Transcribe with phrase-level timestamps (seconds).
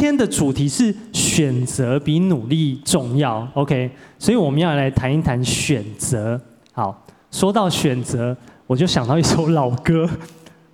[0.00, 3.90] 今天的主题是选择比努力重要，OK？
[4.18, 6.40] 所以我们要来谈一谈选择。
[6.72, 8.34] 好，说到选择，
[8.66, 10.08] 我就想到一首老歌。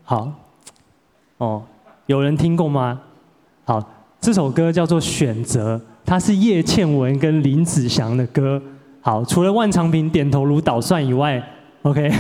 [0.05, 0.33] 好，
[1.39, 1.61] 哦，
[2.07, 3.01] 有人听过吗？
[3.65, 3.83] 好，
[4.21, 8.63] 这首歌叫做《选择》，它是叶倩文跟林子祥的歌。
[9.01, 11.43] 好，除了万长平点头如捣蒜以外
[11.83, 12.13] ，OK？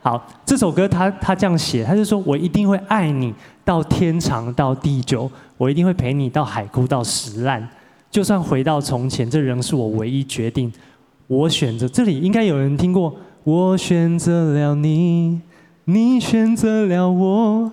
[0.00, 7.66] 好，这首歌他他这样写，他就说：“我一定会爱你到天长到地久，我一定会陪你到海枯到石烂，
[8.10, 10.72] 就算回到从前，这仍是我唯一决定。
[11.26, 15.40] 我选择这里应该有人听过，我选择了你，
[15.84, 17.72] 你选择了我，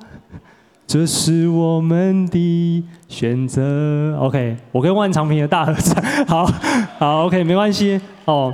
[0.88, 4.18] 这是我们的选择。
[4.20, 6.45] ”OK，我跟万长平的大合唱，好
[6.98, 8.54] 好 OK，没关系哦。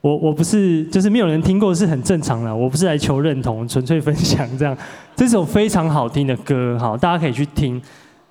[0.00, 2.54] 我我不是，就是没有人听过是很正常的。
[2.54, 4.76] 我不是来求认同，纯粹分享这样。
[5.16, 7.80] 这首非常好听的歌，好，大家可以去听。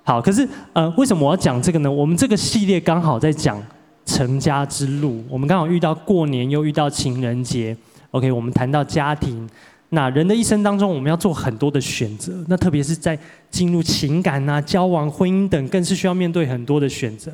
[0.06, 1.90] 好，可是呃，为什么我要讲这个呢？
[1.90, 3.60] 我们这个系列刚好在讲
[4.04, 7.74] 成家之路，我们刚好遇到过年，又遇到情人节。
[8.10, 9.48] OK，我们谈到家庭，
[9.88, 12.32] 那人的一生当中，我们要做很多的选择。
[12.48, 13.18] 那特别是在
[13.50, 17.32] 进入情感啊、交往、婚姻等，更是需要面对很多的选择。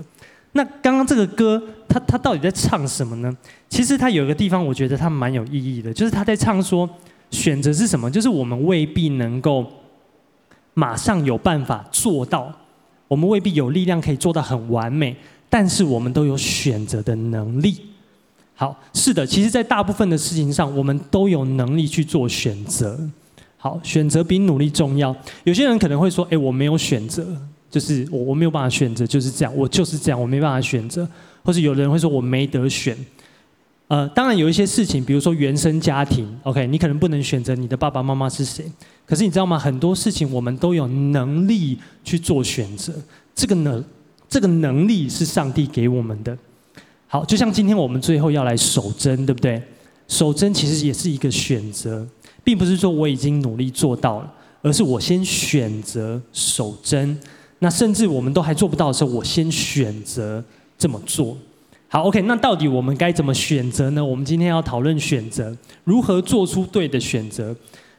[0.52, 3.36] 那刚刚这个歌，他他到底在唱什么呢？
[3.68, 6.88] 其实他有一个地方，我觉得他蛮有意义的，就是他在唱说，
[7.32, 8.08] 选择是什么？
[8.08, 9.66] 就是我们未必能够
[10.74, 12.52] 马上有办法做到，
[13.08, 15.16] 我们未必有力量可以做到很完美，
[15.48, 17.76] 但是我们都有选择的能力。
[18.54, 22.98] 好，是的，其实，在大部分的事情上，我们都有能力去做选择。
[23.56, 25.14] 好，选择比努力重要。
[25.44, 27.26] 有些人可能会说：“哎，我没有选择。”
[27.70, 31.08] 就是我我没有办法选择，就是这样，我就是这样，我没办法选择。
[31.44, 32.96] 或者有的人会说我没得选。
[33.90, 38.64] 呃，当然有一些事情，比如说原生家庭，OK，你可能不能选择你的爸爸妈妈是谁。
[39.04, 39.58] 可是你知道吗？
[39.58, 42.94] 很多事情我们都有能力去做选择。
[43.34, 43.84] 这个能，
[44.28, 46.38] 这个能力是上帝给我们的。
[47.08, 49.60] 好，就像今天我们最后要来守贞，对不对？
[50.06, 52.06] 守贞其实也是一个选择，
[52.44, 57.18] 并不是说我已经努力做到了，而是我先选择守贞。
[57.58, 60.44] 那甚至我们都还做不到的时候，我先选择
[60.78, 61.36] 这么做。
[61.92, 64.04] 好，OK，那到底我们该怎么选择呢？
[64.04, 65.52] 我们今天要讨论选择，
[65.82, 67.54] 如何做出对的选择。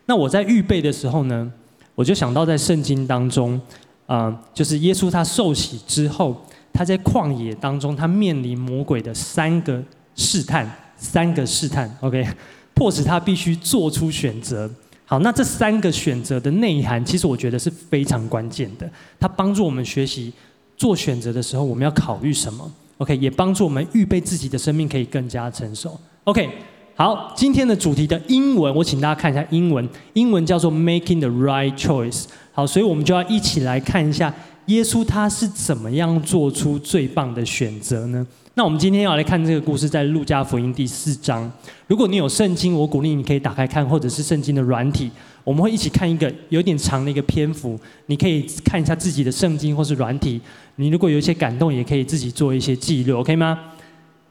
[0.06, 1.52] 那我在预备的时候呢，
[1.94, 3.60] 我就想到在圣经当中，
[4.06, 6.42] 啊、就是耶稣他受洗之后，
[6.72, 9.84] 他在旷野当中，他面临魔鬼的三个
[10.16, 12.26] 试探，三个试探，OK，
[12.74, 14.72] 迫使他必须做出选择。
[15.04, 18.90] 好，那这三个选择的内涵，其实我觉得是非常关键的。
[19.20, 20.32] 它帮助我们学习
[20.78, 26.00] 做选择的时候，我们要考虑什么？OK，也帮助我们预备自己的生命可以更加成熟。
[26.26, 26.48] OK，
[26.96, 32.26] 好，今天的主题的英文，我请大家看一下英文，英文叫做 Making the Right Choice。
[32.54, 34.32] 好，所以我们就要一起来看一下
[34.68, 38.28] 耶稣他是怎么样做出最棒的选择呢？
[38.54, 41.50] 那我们今天要来看这个故事，在路加福音第四章。
[41.88, 45.10] 如果你有圣经，我鼓励你可以打开看，或者是圣经的软体，
[45.46, 47.80] 我们会一起看一个有点长的一个篇幅。
[48.08, 50.42] 你可以看一下自己的圣经或是软体。
[50.76, 53.58] 你如果有一些感动，也可以自己做一些记录，OK 吗？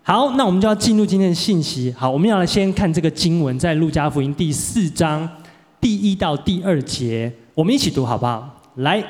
[0.02, 1.90] 好，那我们就要进入今天的信息。
[1.96, 5.26] 好，我们要来先看这个经文，在路加福音第四章
[5.80, 8.60] 第一到第二节，我们一起读好不好？
[8.74, 9.02] 来，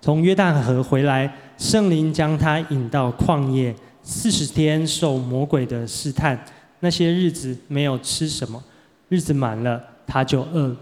[0.00, 1.34] 从约旦河回来。
[1.58, 6.38] 圣灵将他引到旷野，四十天受魔鬼的试探。
[6.80, 8.62] 那些日子没有吃什么，
[9.08, 10.74] 日子满了，他就饿。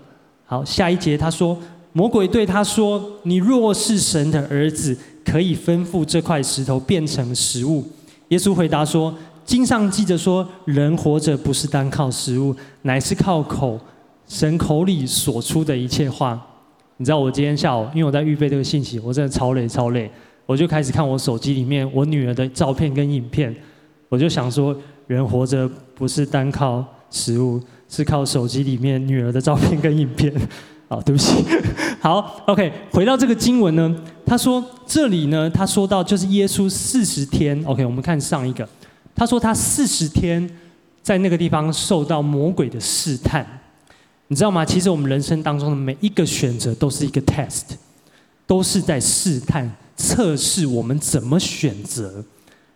[0.44, 1.58] 好，下一节他说，
[1.94, 4.94] 魔鬼对他说：“你若是神的儿子，
[5.24, 7.82] 可以吩咐这块石头变成食物。”
[8.28, 9.12] 耶稣回答说
[9.46, 13.80] ：“经上记着说，人活着不是单靠食物，乃是靠口，
[14.28, 16.38] 神口里所出的一切话。”
[16.98, 20.10] 你知道我今天下午，因为我在预备这个信息，我真的超累，超累。
[20.46, 23.54] 我就开始看我手机里面我女儿的照片跟影片，
[24.08, 24.74] 我就想说，
[25.08, 30.32] 人活着不是单靠食物，是靠手机里面女儿的照片跟影片。
[30.88, 31.44] 好， 对不起。
[31.98, 33.92] 好，OK，回到这个经文呢，
[34.24, 38.68] 他说这里呢，他说到就是耶稣四十天，OK，我们看上一个，
[39.12, 40.48] 他说他四十天
[41.02, 43.44] 在那个地方受到魔鬼的试探，
[44.28, 44.64] 你知道吗？
[44.64, 47.64] 其实我们人生当中的每一个选择都是一个 test，
[48.46, 49.68] 都是在试探。
[49.96, 52.24] 测试我们怎么选择。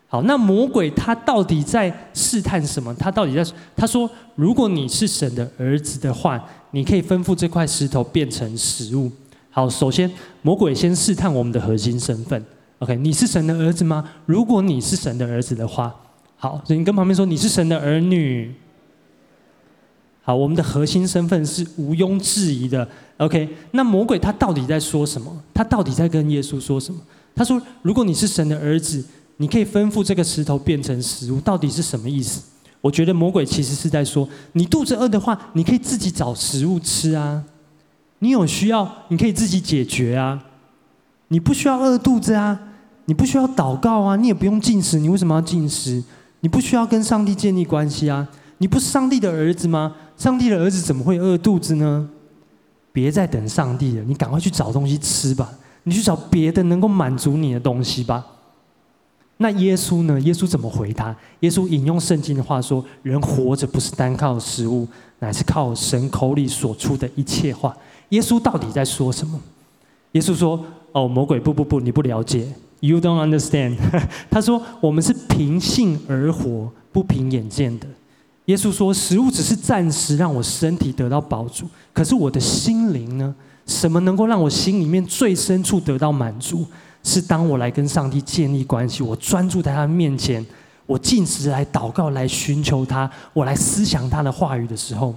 [0.07, 2.93] 好，那魔鬼他到底在试探什么？
[2.95, 3.45] 他到底在
[3.75, 9.09] 他说，如果你是神的儿子的话，你可以吩咐这块石头变成食物。
[9.49, 12.43] 好，首先魔鬼先试探我们的核心身份。
[12.79, 14.09] OK，你是神的儿子吗？
[14.25, 15.95] 如果你是神的儿子的话，
[16.35, 18.53] 好，你跟旁边说你是神的儿女。
[20.23, 22.87] 好，我们的核心身份是毋庸置疑的。
[23.17, 25.35] OK，那魔鬼他到底在说什么？
[25.53, 26.99] 他到底在跟耶稣说什么？
[27.33, 29.03] 他说：“如果你是神的儿子，
[29.37, 32.41] 你可以吩咐这个石头变成食物。”到底是什么意思？
[32.81, 37.41] 我觉得魔鬼其实是在说：你肚子饿的话，你可以自己找食物吃啊；
[38.19, 40.43] 你有需要，你可以自己解决啊。
[41.29, 42.59] 你不需要饿肚子啊，
[43.05, 44.99] 你不需要祷告啊，你也不用进食。
[44.99, 46.03] 你为什么要进食？
[46.41, 48.27] 你不需要跟上帝建立关系啊。
[48.57, 49.95] 你不是上帝的儿子吗？
[50.21, 52.07] 上帝的儿子怎么会饿肚子呢？
[52.93, 55.51] 别再等上帝了，你赶快去找东西吃吧。
[55.81, 58.23] 你去找别的能够满足你的东西吧。
[59.37, 60.21] 那耶稣呢？
[60.21, 61.15] 耶稣怎么回答？
[61.39, 64.87] 耶稣引用圣经的话说：“人活着不是单靠食物，
[65.17, 67.75] 乃是靠神口里所出的一切话。”
[68.09, 69.41] 耶稣到底在说什么？
[70.11, 70.63] 耶稣说
[70.93, 72.47] ：“哦，魔鬼，不不不，你不了解
[72.81, 73.77] ，You don't understand。
[74.29, 77.87] ”他说：“我们是凭信而活，不凭眼见的。”
[78.45, 83.33] 耶稣说：“食物只是暂时让我身体得到饱足，可是我的心灵呢？
[83.65, 86.65] 什么能够让我心里面最深处得到满足？”
[87.03, 90.45] 是当我来跟上帝建立关系，我专注在他面前，
[90.85, 95.15] 我进食来祷告，来寻求他，我来思想他的话语的时候，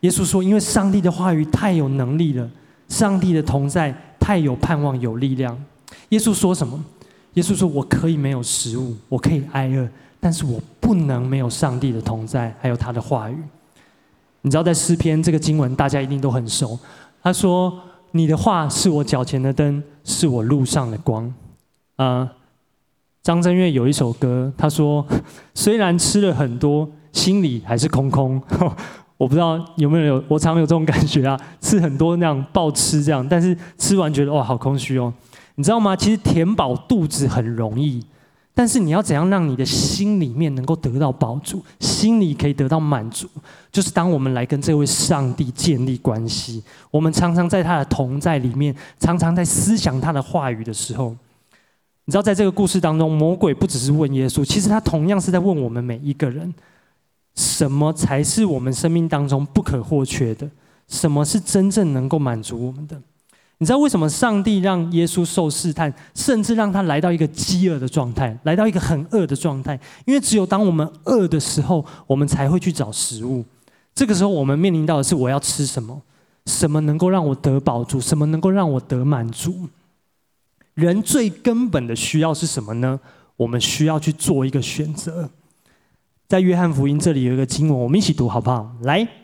[0.00, 2.48] 耶稣说：“因为上帝的话语太有能力了，
[2.88, 5.60] 上帝的同在太有盼望、有力量。”
[6.10, 6.84] 耶稣说什么？
[7.34, 9.88] 耶稣说：“我可以没有食物，我可以挨饿，
[10.20, 13.36] 但是我不能没有上帝的同在，还有他的话语。”
[14.42, 16.78] 你知道，在诗篇这个经文，大家一定都很熟。
[17.22, 17.80] 他说。
[18.12, 21.30] 你的话是我脚前的灯，是我路上的光。
[21.96, 22.26] 啊、
[23.22, 25.06] 张震岳有一首歌，他说
[25.54, 28.42] ：“虽然吃了很多，心里还是空空。
[29.18, 35.12] ”我不知道有没有有，我常有这种感觉啊，吃很多那样暴吃这样，但是吃完觉得哇，好空虚哦。
[35.56, 35.94] 你知道吗？
[35.94, 38.02] 其实填饱肚子很容易。
[38.58, 43.28] 但是你要怎样让你的心里面能够得到饱足，心里可以得到满足，
[43.70, 46.60] 就是当我们来跟这位上帝建立关系，
[46.90, 51.10] 我们常常在他的同在里面，常常在思想他的话语的时候，
[52.06, 56.52] 你知道，在这个故事当中，魔鬼不只是问耶稣，其实他同样是在问我们每一个人，
[57.36, 60.50] 什么才是我们生命当中不可或缺的？
[60.88, 63.00] 什么是真正能够满足我们的？
[63.60, 69.78] 你知道为什么上帝让耶稣受试探，甚至让他来到一个饥饿的状态，来到一个很饿的状态？
[70.06, 73.44] 因为只有当我们饿的时候，我们才会去找食物。
[73.94, 76.00] 这个时候，我们面临到的是：我要吃什么？
[76.46, 78.00] 什么能够让我得饱足？
[78.00, 79.68] 什么能够让我得满足？
[80.74, 83.00] 人最根本的需要是什么呢？
[83.36, 85.28] 我们需要去做一个选择。
[86.28, 88.76] 在约翰福音这里有一个经文，我们一起读好不好？
[88.82, 89.17] 来。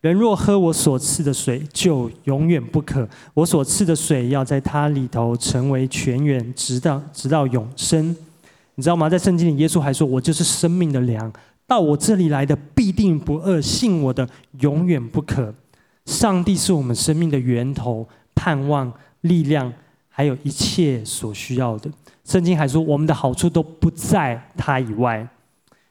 [0.00, 3.06] 人若喝我所赐的水，就永远不渴。
[3.34, 8.16] 我所赐的水要在他里头成为泉源，直到直到永生。
[8.76, 9.10] 你知道吗？
[9.10, 11.30] 在圣经里，耶稣还说：“我就是生命的粮，
[11.66, 14.26] 到我这里来的必定不饿，信我的
[14.60, 15.54] 永远不渴。”
[16.06, 19.70] 上帝是我们生命的源头、盼望、力量，
[20.08, 21.90] 还有一切所需要的。
[22.24, 25.28] 圣经还说：“我们的好处都不在他以外。”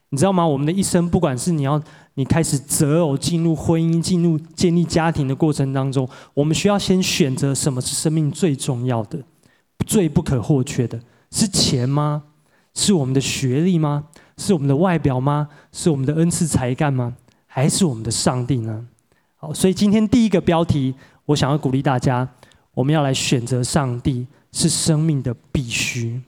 [0.09, 0.45] 你知道吗？
[0.45, 1.81] 我们的一生，不管是你要。
[2.15, 9.17] 你开始择偶、进入婚姻、进入建立家庭的过程当中，我们需要先选择什么是生命最重要的、
[9.85, 10.99] 最不可或缺的？
[11.31, 12.23] 是钱吗？
[12.73, 14.03] 是我们的学历吗？
[14.35, 15.47] 是我们的外表吗？
[15.71, 17.15] 是我们的恩赐才干吗？
[17.47, 18.85] 还是我们的上帝呢？
[19.37, 20.93] 好，所以今天第一个标题，
[21.27, 22.27] 我想要鼓励大家，
[22.73, 26.21] 我们要来选择上帝是生命的必须。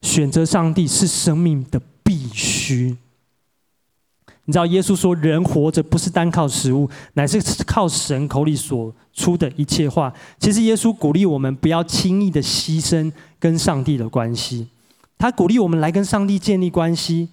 [0.00, 2.96] 选择上帝是生命的必须。
[4.44, 10.14] 你知道耶稣说，人活着不是单靠食物，乃是靠神口里所出的一切话。
[10.38, 13.10] 其实耶稣鼓励我们不要轻易的牺牲
[13.40, 14.68] 跟上帝的关系，
[15.18, 17.30] 他鼓励我们来跟上帝建立关系。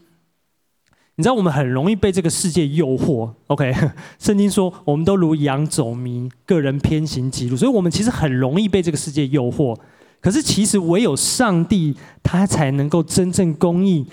[1.15, 3.71] 你知道我们很容易被这个世界诱惑，OK？
[4.17, 9.77] 圣经说我们都如羊走迷，个人偏行己路，所以我们其实很容易被这个世界诱惑。
[10.19, 14.03] 可是其实唯有上帝，他才能够真正供应。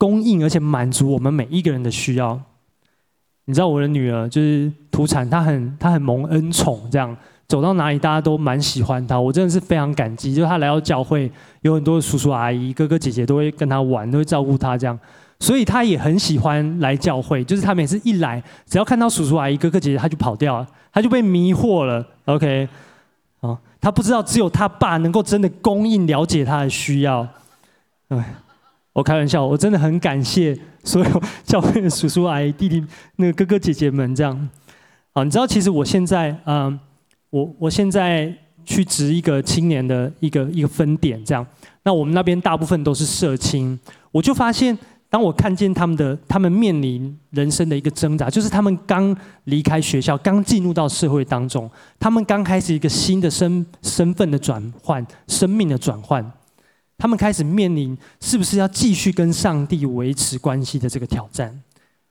[0.00, 2.40] 供应而且满足我们每一个人的需要。
[3.44, 7.14] 你知道我的女儿就是土产，她很她很蒙恩宠，这样
[7.46, 9.20] 走到哪里大家都蛮喜欢她。
[9.20, 11.30] 我真的是非常感激，就是她来到教会，
[11.60, 14.98] 有很多叔叔阿姨、哥哥姐姐都会跟她玩，都会照顾她这样，
[15.40, 17.44] 所以她也很喜欢来教会。
[17.44, 22.06] 就是她每次一来，只要看到叔叔阿姨、哥哥姐姐，她就跑掉了，她就被迷惑了。
[22.24, 22.68] OK，
[23.40, 27.26] 啊，她不知道只有她爸能够真的供应、了解她的需要。
[28.08, 28.34] 哎。
[29.00, 30.54] 我开玩笑，我真的很感谢
[30.84, 32.84] 所有 教会的叔叔阿姨、弟弟、
[33.16, 34.48] 那个哥哥姐姐们这样。
[35.14, 36.78] 啊，你知道，其实我现在，嗯，
[37.30, 38.30] 我我现在
[38.62, 41.44] 去值一个青年的一个一个分点这样。
[41.82, 43.80] 那我们那边大部分都是社青，
[44.12, 44.76] 我就发现，
[45.08, 56.22] 当我看见他们的，他们面临人生的一个挣扎，就是他们刚离开学校，刚进入到社会当中，他们刚开始一个新的身身份的转换，生命的转换，
[57.00, 61.58] 他们开始面临是不是要继续跟上帝维持关系的这个挑战？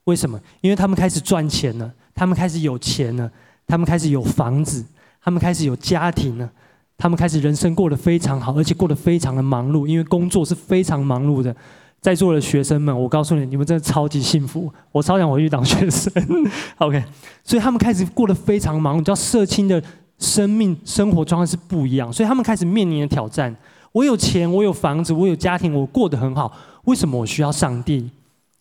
[0.04, 0.38] 为什么？
[0.60, 3.30] 因为他们开始赚钱了，他们开始有钱了，
[3.68, 4.84] 他们开始有房子，
[5.22, 6.50] 他们开始有家庭了，
[6.98, 11.54] 他们开始人生过得非常好，而且过得非常的忙碌，因为工作是非常忙碌的。
[12.00, 14.72] 在座的学生们，我告诉你，你们真的超级幸福。
[14.90, 16.10] 我超想回去当学生。
[16.78, 17.04] OK，
[17.44, 18.96] 所以他们开始过得非常忙。
[18.96, 19.80] 你知道，社青的
[20.18, 23.54] 生命生活状态是不一样，所以他们开始面临的挑战。
[23.92, 26.52] 我有钱，我有房子，我有家庭，我过得很好。
[26.84, 28.10] 为什么我需要上帝？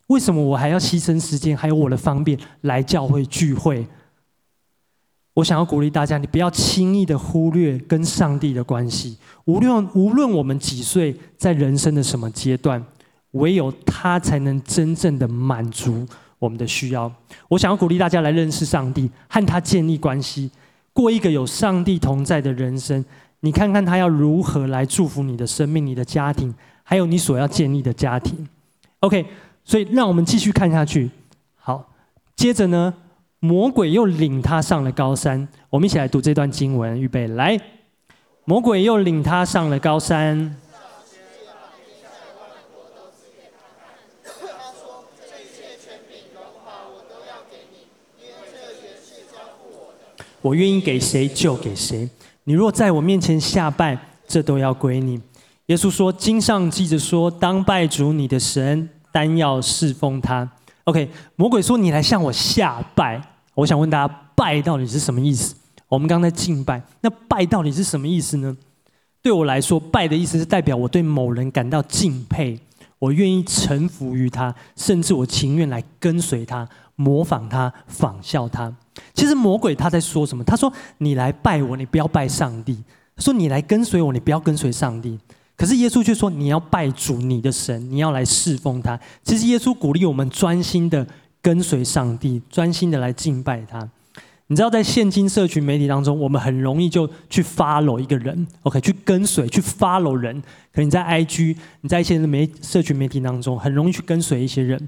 [0.08, 3.88] 为什么我还要牺牲时间，还有我的方便来教会聚会？
[5.36, 9.18] 我想要鼓励大家，你不要轻易的忽略跟上帝的关系。
[9.46, 12.84] 无论无论我们几岁，在人生的什么阶段。
[13.34, 16.04] 唯有他才能真正的满足
[16.40, 17.14] 我们的需要。
[17.48, 20.50] 我想要鼓励大家来认识上帝，和他建立关系，
[20.94, 23.06] 过一个有上帝同在的人生。
[23.42, 26.54] 你看看他要如何来祝福你的生命、你的家庭，
[26.84, 28.48] 还有你所要建立的家庭。
[29.00, 29.26] OK，
[29.64, 31.10] 所以让我们继续看下去。
[31.56, 31.94] 好，
[32.36, 32.94] 接着呢，
[33.40, 35.48] 魔鬼又领他上了高山。
[35.70, 37.58] 我们一起来读这段经文，预备来。
[38.44, 40.56] 魔鬼又领他上了高山。
[50.42, 52.10] 我愿意给谁就给谁。
[52.50, 53.96] 你若在我面前下拜，
[54.28, 55.22] 这都要归你。
[55.68, 60.50] 耶稣说：“经上记着说，当拜主你的神，单要侍奉他。”
[60.86, 63.22] OK，魔鬼说：“你来向我下拜。”
[63.54, 65.56] 我想问大家，拜到底是什么意思？
[65.88, 68.58] 我们刚才敬拜，那拜到底是什么意思呢？
[69.22, 72.60] 对我来说，拜的意思是代表我对某人感到敬佩，
[72.98, 76.68] 我愿意臣服于他，甚至我情愿来跟随他。
[76.96, 78.74] 模仿他，仿效他。
[79.14, 80.44] 其实魔鬼他在说什么？
[80.44, 82.78] 他说：“你来拜我，你不要拜上帝。”
[83.16, 85.20] 他说：“你来跟随我，你不要跟随上帝。”
[85.58, 91.06] 可是耶稣却说：“你要拜主你的神，你要来侍奉他。”其实耶稣鼓励我们专心的
[91.42, 93.90] 跟随上帝，专心的来敬拜他。
[94.48, 100.42] 你知道，在现今社群媒体当中，我们很容易就去 follow 一个人，OK，去跟随，去 follow 人。
[100.72, 104.88] 可能你在 IG，你在一些媒社群媒体当中，很容易去跟随一些人。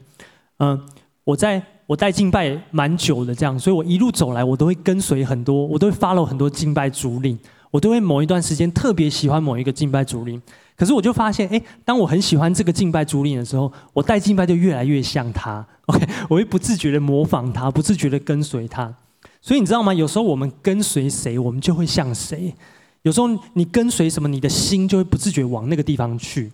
[0.59, 0.81] 嗯，
[1.25, 1.61] 我在。
[1.91, 7.37] 我带敬拜蛮久的，这样，所以我一路走来，我都会跟随很多，我都会 follow 很多敬拜主领，
[7.69, 10.41] 我都会某一段时间特别喜欢某一个敬拜主领。
[10.77, 15.67] 可是我就发现，哎，当我很喜欢这个敬拜主领的时候，我带敬拜就越来越像他。
[15.87, 18.95] OK， 我会不自觉的模仿他，不自觉的跟随他。
[19.41, 19.93] 所以你知道吗？
[19.93, 22.55] 有时候我们跟随谁，我们就会像谁。
[23.01, 26.53] 有时候你跟随什么，你的心就会不自觉往那个地方去。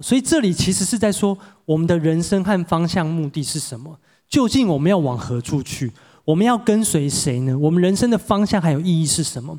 [0.00, 3.98] 所以这里其实是在说，我们的人生和方向目的是什么？
[4.32, 5.92] 究竟我们要往何处去？
[6.24, 7.58] 我们要跟随谁呢？
[7.58, 9.58] 我们人生的方向还有意义是什么？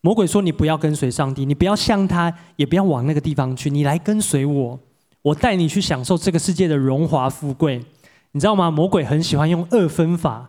[0.00, 3.68] 魔鬼说：“你不要跟随上帝，你不要像他，也不要往那个地方去。
[3.68, 4.80] 你来跟随我，
[5.20, 7.84] 我带你去享受这个世界的荣华富贵。
[8.32, 8.70] 你知道吗？
[8.70, 10.48] 魔鬼很喜欢用二分法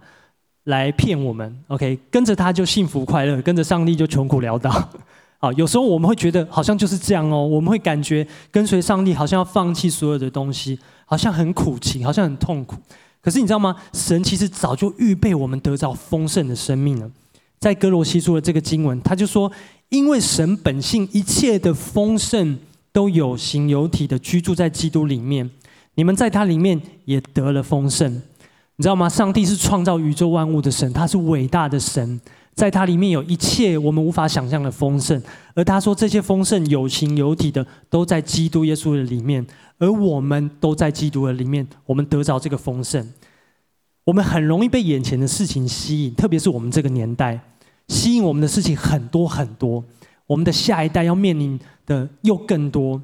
[0.63, 1.61] 来骗我们。
[1.67, 4.71] OK，跟着他就幸福快乐，跟着上帝就穷苦潦倒。
[5.39, 7.45] 好，有时候我们会觉得好像就是这样哦。
[7.45, 12.77] 我们会感觉跟随上帝好像要放弃所有的东西，好像很苦情，好像很痛苦。”
[13.21, 13.75] 可是你知道吗？
[13.93, 17.09] 神其实早就预备我们得到丰盛的生命了。
[17.59, 19.51] 在哥罗西书的这个经文，他就说
[19.89, 22.57] ：“因为神本性一切的丰盛
[22.93, 25.49] 都有形有体的居住在基督里面，
[25.95, 28.21] 你们在他里面也得了丰盛。”
[28.77, 29.09] 你知道吗？
[29.09, 32.21] 上帝是创造宇宙万物的神，他是伟大的神，
[32.59, 35.21] 在它里面有一切我们无法想象的丰盛。
[35.55, 39.47] 而他说，这些丰盛有形有体的都在基督耶稣的里面。
[39.77, 43.13] 而我们都在基督的里面，我们得着这个丰盛。
[44.03, 47.39] 我们很容易被眼前的事情吸引，特别是我们这个年代，
[47.87, 49.81] 吸引我们的事情很多很多。
[50.27, 53.01] 我们的下一代要面临的又更多，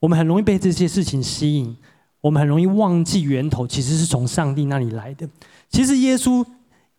[0.00, 1.76] 我们很容易被这些事情吸引，
[2.22, 5.28] 我们很容易忘记源头其实是从上帝那里来的。
[5.68, 6.42] 其实耶稣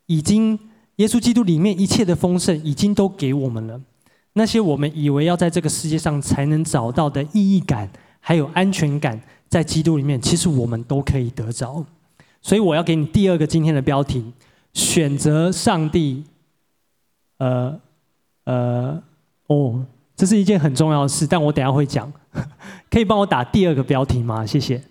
[0.06, 0.60] 已经，
[0.98, 3.82] 耶稣基督里面一切的丰盛已经都给我们了。
[4.34, 7.90] 那些我们以为要在这个世界上才能找到的意义感。
[8.20, 11.86] 还有安全感，在基督里面，其实我们都可以得着。
[12.42, 14.34] 所以我要给你第二个今天的标题：
[14.74, 16.26] 选择上帝。
[17.38, 17.80] 呃
[18.44, 19.02] 呃，
[19.46, 19.86] 哦，
[20.16, 22.12] 这是一件很重要的事，但我等下会讲。
[22.92, 24.46] 可以帮我打第二个标题吗？
[24.46, 24.84] 谢谢。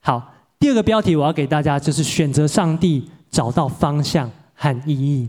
[0.00, 5.28] 好，第二个标题我要给大家就是选择上帝，找到方向和意义。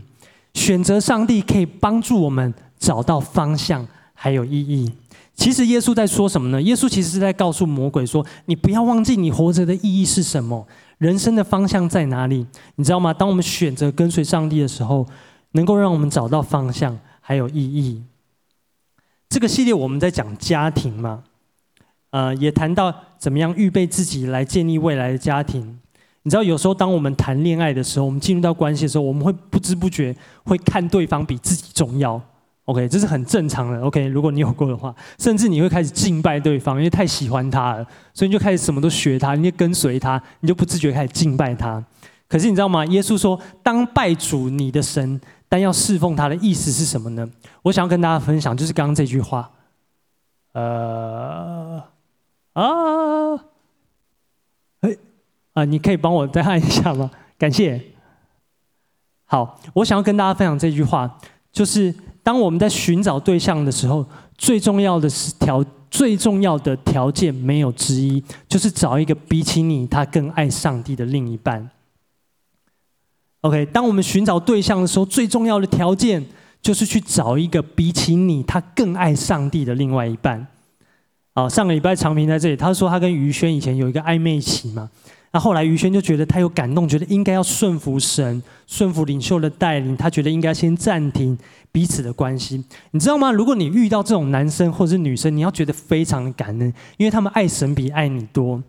[0.54, 4.90] 选择上帝可以帮助我们找到方向还有意义。
[5.34, 6.62] 其实耶稣在说什么呢？
[6.62, 12.46] 耶稣其实是在告诉魔鬼说：“你不要忘记你活着的意义是什么，人生的方向在哪里？
[12.76, 13.12] 你知道吗？
[13.12, 15.06] 当我们选择跟随上帝的时候，
[15.52, 18.02] 能够让我们找到方向还有意义。”
[19.28, 21.22] 这个系列我们在讲家庭嘛，
[22.08, 25.78] 呃，也谈到怎么样预备自己来建立未来的家庭。
[26.28, 32.20] 你知道，有时候当我们谈恋爱的时候，我们进入到关系的时候，我们会不知不觉会看对方比自己重要。
[32.66, 33.80] OK，这是很正常的。
[33.80, 41.82] OK，如果你有过的话，甚至你会开始敬拜对方，因为太喜欢他了，所以你就开始什么都学他，你就跟随他，你就不自觉开始敬拜他。
[42.28, 42.84] 可是你知道吗？
[42.84, 45.18] 耶稣说：“当拜主你的神，
[45.48, 47.26] 但要侍奉他的意思是什么呢？”
[47.64, 49.50] 我想要跟大家分享，就是刚刚这句话。
[50.52, 51.82] 呃，
[52.52, 53.32] 啊，
[55.58, 57.10] 啊，你可以帮我再按一下吗？
[57.38, 57.80] 感谢。
[59.24, 61.18] 好，我想要跟大家分享这句话，
[61.52, 61.94] 就是。
[62.20, 64.04] 当我们在寻找对象的时候，
[64.36, 71.70] 最重要的是条最重要的条件没有之一，就是找一个比起你他更爱上帝的另一半。
[73.40, 76.22] OK，当我们寻找对象的时候，最重要的条件
[76.60, 80.46] 就是去找一个比起你他更爱上帝的另外一半。
[81.34, 84.90] 好，上个礼拜长平在这里，他说他跟于轩以前有一个暧昧期嘛。
[85.30, 91.36] 那后来于轩就觉得他有感动，觉得应该要顺服神、顺服领袖的带领，他觉得应该先暂停
[91.70, 92.64] 彼此的关系。
[92.92, 93.30] 你知道吗？
[93.30, 98.62] 如果你遇到这种男生或者是女生，你要觉得非常的感恩，因为他们爱神比爱你多。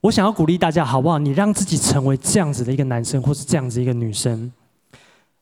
[0.00, 1.18] 我想要鼓励大家，好不好？
[1.18, 4.50] 你让自己成为这样子的一个男生，或是这样子一个女生。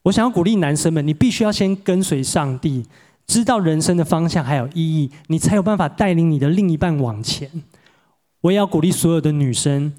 [0.03, 2.85] 我想要鼓励男生们，你必须要先跟随上帝，
[3.27, 7.49] 知道人生的方向还有意义，你才有办法带领你的另一半往前。
[8.41, 9.93] 我也要鼓励所有的女生。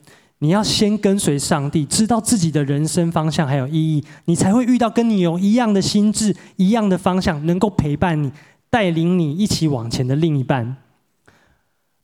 [0.45, 8.31] 你要先跟随上帝，知道自己的人生方向还有意义，你才会遇到跟你有一样的心智、一样的方向，能够陪伴你、
[8.69, 10.77] 带领你一起往前的另一半。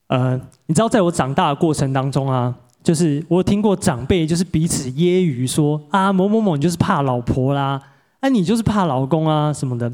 [0.08, 7.80] 呃，你知道，在我长大的过程当中啊，就是我听过长辈就是彼此揶揄说啊，某某某你就是怕老婆啦，
[8.22, 9.94] 啊你就是怕老公啊什么的。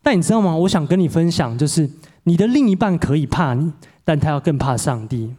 [0.00, 0.54] 但你知道吗？
[0.54, 1.90] 我想跟你分享，就是
[2.22, 3.72] 你的另一半可以怕你，
[4.04, 5.34] 但他要更怕上帝。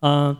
[0.00, 0.34] 嗯、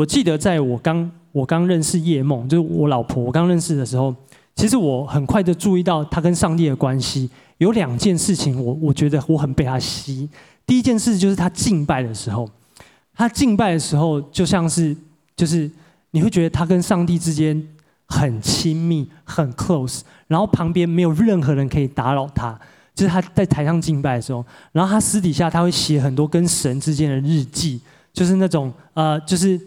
[0.00, 4.14] 我记得在我刚我刚认识叶梦，就是我老婆，我刚认识的时候，
[4.56, 10.26] 其实我很快就注意到她跟上帝的关系有两件事情，我我觉得我很被她吸。
[10.66, 12.48] 第一件事就是她敬拜的时候，
[13.14, 14.96] 她敬拜的时候就像是
[15.36, 15.70] 就是
[16.12, 17.62] 你会觉得她跟上帝之间
[18.06, 22.58] 很亲密、很 close，然后旁边没有任何人可以打扰她。
[22.94, 27.82] 就是她在台上敬拜的时候，然后她私底下她会写很多跟神之间的日记，
[28.14, 29.60] 就是那种呃，就是。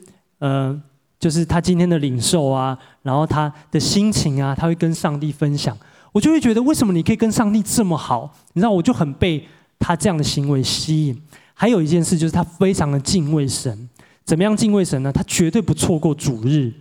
[0.43, 0.77] 呃，
[1.17, 5.77] 就是他今天的领受啊，然后他的心情啊，他会跟上帝分享。
[6.11, 8.29] 我就会觉得，为什么你可以跟上帝这么好？
[8.51, 9.47] 你知道，我就很被
[9.79, 11.17] 他这样的行为吸引。
[11.53, 13.87] 还有一件事，就是他非常的敬畏神。
[14.25, 15.13] 怎么样敬畏神呢？
[15.13, 16.73] 他绝对不错过主日。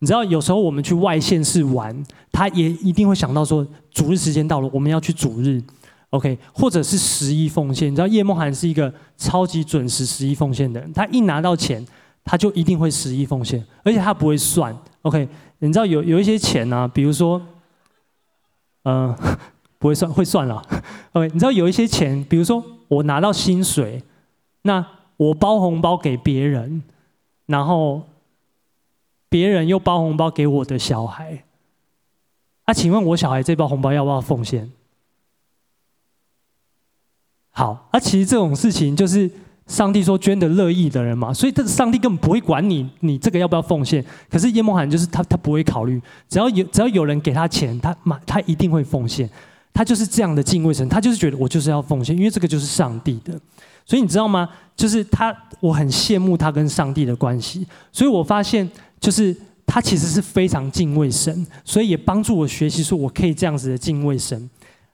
[0.00, 1.96] 你知道，有时候我们去外县市玩，
[2.30, 5.62] 他也一定会想到说，主日时间到了，我们要去主日
[6.10, 7.90] ，OK，或者是十一奉献。
[7.90, 11.82] 你知道，叶梦涵是一个超级准时十一奉献的人，他一拿到钱。
[12.30, 14.76] 他就一定会十亿奉献，而且他不会算。
[15.00, 15.26] OK，
[15.60, 17.40] 你知道有有一些钱呢、啊，比如说，
[18.82, 19.16] 嗯、
[19.80, 20.62] 不会算，会算了。
[21.12, 24.02] OK，你知道有一些钱，比如说我拿到薪水，
[24.60, 24.86] 那
[25.16, 26.82] 我包红包给别人，
[27.46, 28.06] 然后
[29.30, 31.44] 别人又包红包给我的小孩。
[32.66, 34.70] 那、请问我小孩这包红包要不要奉献？
[37.52, 39.30] 好，啊，其实这种事情就是。
[39.68, 44.04] 上帝说捐的乐意的人嘛，所以这上帝根本不会管你，你这个要不要奉献。
[44.30, 49.28] 可是叶梦涵就是他，他不会考虑，只要有只要有人给他钱，他马他一定会奉献。
[49.74, 53.38] 他就是这样的敬畏神，他就是觉得我就是要奉献，因为这个就是上帝的。
[53.84, 54.48] 所以你知道吗？
[54.74, 57.64] 就是他，我很羡慕他跟上帝的关系。
[57.92, 64.48] 所以我发现，就是他其实是非常敬畏神，所以也帮助我学习，说我可以这样子的敬畏神。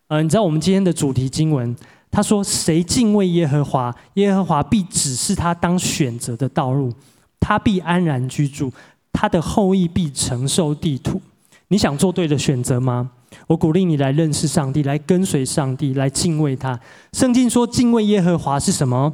[0.08, 1.74] 呃，你知道我们今天的主题经文。
[2.14, 6.92] 他说：“谁敬畏耶和华，耶和华必指示他当选择的道路，
[7.40, 8.70] 他必安然居住，
[9.12, 11.20] 他的后裔必承受地土。
[11.66, 13.10] 你想做对的选择吗？
[13.48, 16.78] 我鼓励你来认识上帝，来跟随上帝，来敬畏他。
[17.12, 19.12] 圣经说，敬畏耶和华是什么？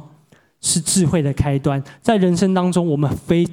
[0.61, 1.83] 是智慧的开端。
[2.03, 3.47] 在人生当中，我们非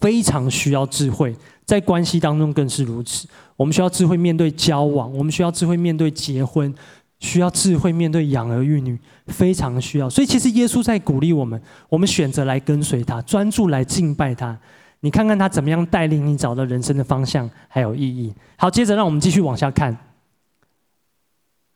[0.00, 3.28] 非常需要智慧，在关系当中更是如此。
[3.58, 6.74] 我们需要智慧面对交往，我们需要智慧面对结婚。”
[7.20, 10.10] 需要智慧面对养儿育女，非常需要。
[10.10, 14.58] 所以其实耶稣在鼓励我们，我们选择来跟随他，专注来敬拜他。
[15.00, 18.34] 你看看他怎么样带领你找到人生的方向还有意义。
[18.56, 19.96] 好，接着让我们继续往下看。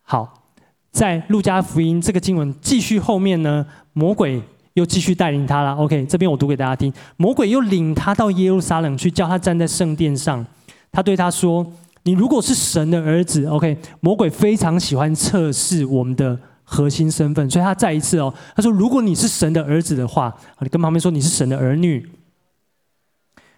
[0.02, 0.50] 好，
[0.90, 4.42] 在路加福音这个经文继续后面呢，魔鬼
[4.74, 5.74] 又继续带领他了。
[5.76, 6.92] OK，这边我读给大家听。
[7.16, 10.44] 魔鬼又领他到耶路撒冷去，叫他站在圣殿上。
[10.92, 11.66] 他对他说
[12.04, 22.08] ：“你如果是神的儿子，OK。”魔鬼非常喜欢测试我们的核心身份，所以他再一次哦，他说：“如果你是神的儿子的话，你跟旁边说你是神的儿女。”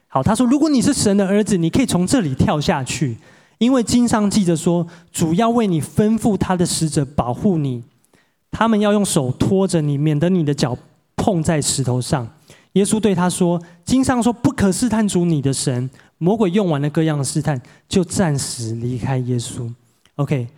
[0.08, 3.16] 好，他说：“如果你是神的儿子，你可以从这里跳下去，
[3.58, 7.84] 因为经上记着说，主要为你吩咐他的使者保护你，
[8.50, 10.78] 他们要用手托着你，免得你的脚
[11.16, 12.28] 碰在石头上。”
[12.74, 19.72] 耶稣对他说：“经上说不可试探主你的神。”魔鬼用完了各样的试探，就暂时离开耶稣。
[20.16, 20.48] OK，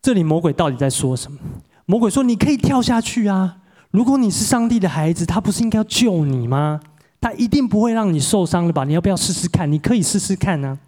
[0.00, 1.38] 这里魔鬼到底在说什么？
[1.86, 3.56] 魔鬼说：“你可以跳下去啊！
[3.90, 6.80] 如果你是上帝的孩子，他不是应该要救你吗？”
[7.20, 8.84] 他一定不会让你受伤的吧？
[8.84, 9.70] 你要不要试试看？
[9.70, 10.78] 你可以试试看呢、啊。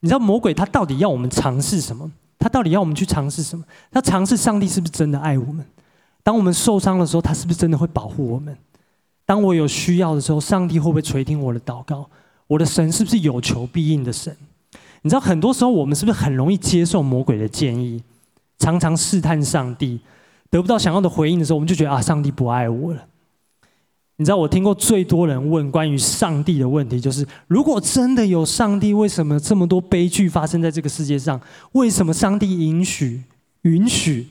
[0.00, 2.12] 你知道魔鬼他到底要我们尝试什么？
[2.38, 3.64] 他到底要我们去尝试什么？
[3.90, 5.64] 他尝试上帝是不是真的爱我们？
[6.22, 8.54] 当我们受伤的时候，他是不是真的会保护我们？
[9.24, 12.08] 当我有需要的时候，上帝会不会垂听我的祷告？
[12.48, 14.36] 我的神是不是有求必应的神？
[15.02, 18.02] 你知道很多时候我们是不是很容易接受魔鬼的建议，
[18.58, 20.00] 常常试探上帝，
[20.50, 23.04] 得不到想要的回应的时候，我们就觉得啊，上帝不爱我了。
[24.16, 31.40] 你知道我听过最多人问关于上帝的问题，就是如果真的有上帝，为什么这么多悲剧发生在这个世界上？
[31.72, 33.22] 为什么上帝允许？
[33.62, 34.26] 允许？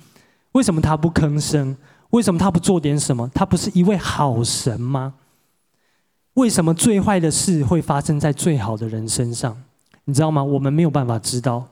[0.51, 1.77] 为什么他不吭声？
[2.09, 3.31] 为什么他不做点什么？
[3.33, 5.13] 他不是一位好神吗？
[6.37, 9.57] 为什么最坏的事会发生在最好的人身上？
[10.05, 10.43] 你知道吗？
[10.43, 11.67] 我们没有办法知道，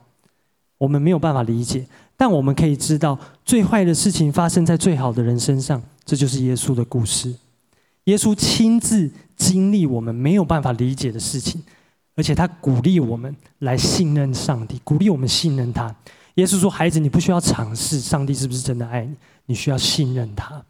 [0.78, 7.32] 我们没有办法理解，但我们可以知道，最坏的事情发生在最好的人身上，这就是耶稣的故事。
[8.04, 11.62] 耶稣亲自经历我们没有办法理解的事情，
[12.16, 15.94] 而且他鼓励我们来信任上帝，鼓励我们信任他。
[16.34, 19.14] 耶稣说：“孩子，你不需要尝试上帝是不是真的爱你，
[19.46, 20.60] 你需要信任他。”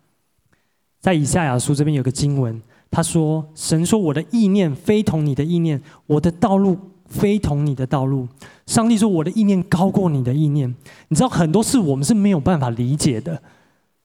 [1.01, 2.61] 在以赛亚书这边有个经文，
[2.97, 8.27] 他说：“神说，我的意念非同你的意念，我的道路非同你的道路。”
[8.65, 10.75] 上帝说：“我的意念高过你的意念。”
[11.09, 13.43] 你知道很多事我们是没有办法理解的。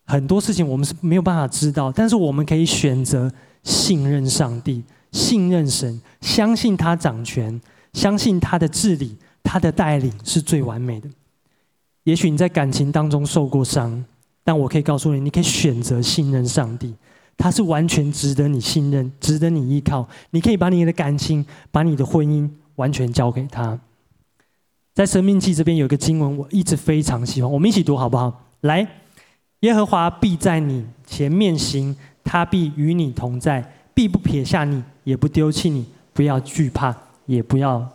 [0.03, 3.31] 很多事情我们是没有办法知道，但是我们可以选择
[3.63, 7.61] 信任上帝，信任神，相信他掌权，
[7.93, 11.07] 相信他的治理，他的带领是最完美的。
[12.03, 14.03] 也许你在感情当中受过伤，
[14.43, 16.93] 但我可以告诉你，你可以选择信任上帝，
[17.41, 20.07] 他是完全值得你信任，值得你依靠。
[20.29, 23.79] 你可以把你的感情，把你的婚姻完全交给他。
[24.93, 28.43] 在生命记这边有一个经文，我一直非常喜欢，我们一起读好不好？
[28.59, 28.87] 来。
[29.61, 35.87] 耶和华必在你前面行，他必与你同在，必不撇下你，也不丢弃你。
[36.13, 37.89] 不要惧怕，也不要。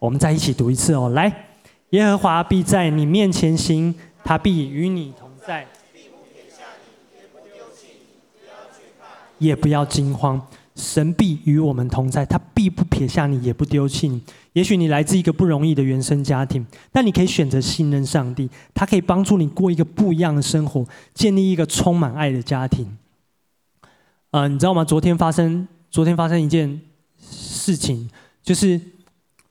[0.00, 1.46] 我们再一起读一次哦，来。
[1.90, 8.16] 耶和华必在你面前行，他必与你同在，必不撇下你，也不丢弃你。
[8.32, 9.06] 不要惧怕，
[9.40, 10.40] 也不要惊慌。
[10.76, 14.22] 神必与我们同在，他必不撇下你，也不丢弃你。
[14.52, 22.96] 也许你来自一个不容易的原生家庭，但你可以选择信任上帝，他可以帮助你过一个不一样的生活，建立一个充满爱的家庭。
[24.30, 24.84] 呃，你知道吗？
[24.84, 26.80] 昨天发生，昨天发生一件
[27.18, 28.08] 事情，
[28.42, 28.80] 就是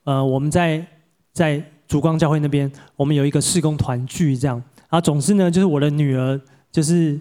[0.06, 0.84] 呃，我们在
[1.32, 5.00] 在烛光教会那边，我们有一个事工团聚，这样啊。
[5.00, 6.40] 总之呢，就是我的女儿
[6.72, 7.20] 就是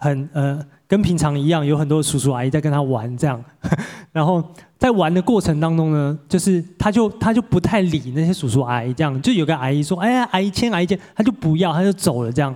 [0.00, 0.66] 很呃。
[0.90, 3.40] 跟平常一样，有很多叔叔阿姨在跟他玩这样，
[4.10, 4.42] 然后
[4.76, 12.52] 在玩的过程当中呢，就是他就他就不太理那些叔叔阿姨这样，就有个阿姨说：“哎呀，阿姨牵阿姨牵”，他就不要，他就走了这样。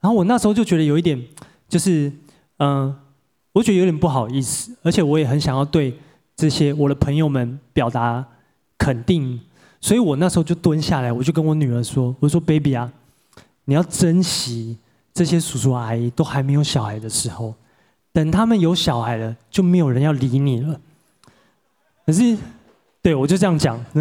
[0.00, 1.18] 然后我那时候就觉得有一点，
[1.66, 2.12] 就是
[2.58, 2.94] 嗯，
[3.54, 5.98] 我觉得有点不好意思，而且我也很想要对
[6.36, 8.22] 这些我的朋友们表达
[8.76, 9.40] 肯定，
[9.80, 12.92] 所以我那时候就蹲下来，我就跟我女儿说：“我说，baby 啊，
[13.64, 14.76] 你要珍惜
[15.18, 17.52] 这些叔叔阿姨都还没有小孩的时候。”
[18.10, 20.80] 等他们有小孩了，就没有人要理你了。
[22.06, 22.36] 可是，
[23.02, 23.78] 对我就这样讲。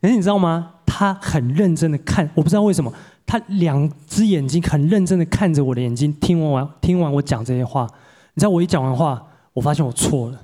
[0.00, 0.74] 可是你知道吗？
[0.86, 2.90] 他很认真的看，我不知道为什么，
[3.26, 7.86] 他两只眼睛很认真的看着我的眼睛，听完完听完我讲这些话。
[8.34, 10.40] 你知道我一讲完话，我发现我错了。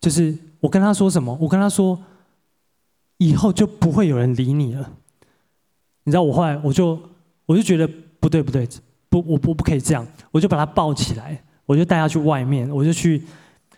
[0.00, 1.36] 就是我跟他说什么？
[1.40, 2.02] 我跟他说，
[3.18, 4.90] 以后就不会有人理你了。
[6.04, 7.00] 你知道我后来我就
[7.46, 7.88] 我就觉得
[8.22, 8.66] 不对不对。
[9.10, 13.22] 不，我我不可以这样，我就把他抱起来，我就带他去外面，我就去。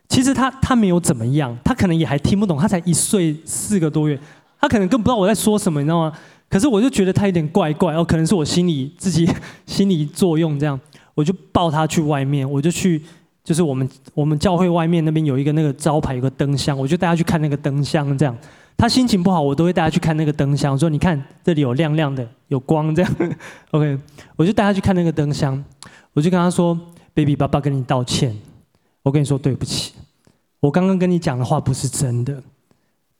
[0.09, 4.17] 其实他他没有怎么样，他可能也还听不懂，他才一岁四个多月，
[4.61, 6.13] 他可能更不知道我在说什么，你知道吗？
[6.49, 9.29] 可是我就觉得他有点怪怪，哦，可能是我心里自己
[9.67, 10.79] 心理作用这样，
[11.15, 13.03] 我就抱他去外面，我就去，
[13.43, 18.37] 就是我们我们教会外面那边有一个那个招牌，有个灯箱，我就带他去看那个灯箱这样。
[18.77, 20.73] 他心情不好，我都会带他去看那个灯箱。
[20.73, 23.17] 我说：“你看，这里有亮亮的，有光，这样。
[23.71, 23.99] ”OK，
[24.37, 25.65] 我就带他去看那个灯箱。
[26.13, 26.79] 我就跟他说
[27.15, 28.37] ：“Baby，爸爸跟你道歉。
[29.03, 29.95] 我跟你说对不起，
[30.61, 32.43] 我刚刚跟你讲的话不是真的，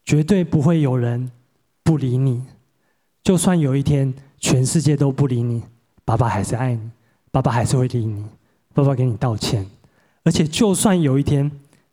[0.05, 1.31] 绝对不会有人
[1.83, 2.43] 不理你。
[3.23, 5.63] 就算有一天全世界都不理你，
[6.05, 6.91] 爸爸还是爱你，
[7.31, 8.25] 爸爸还是会理你。
[8.75, 9.65] 爸爸给你道歉。
[10.25, 11.51] 而且，就算有一天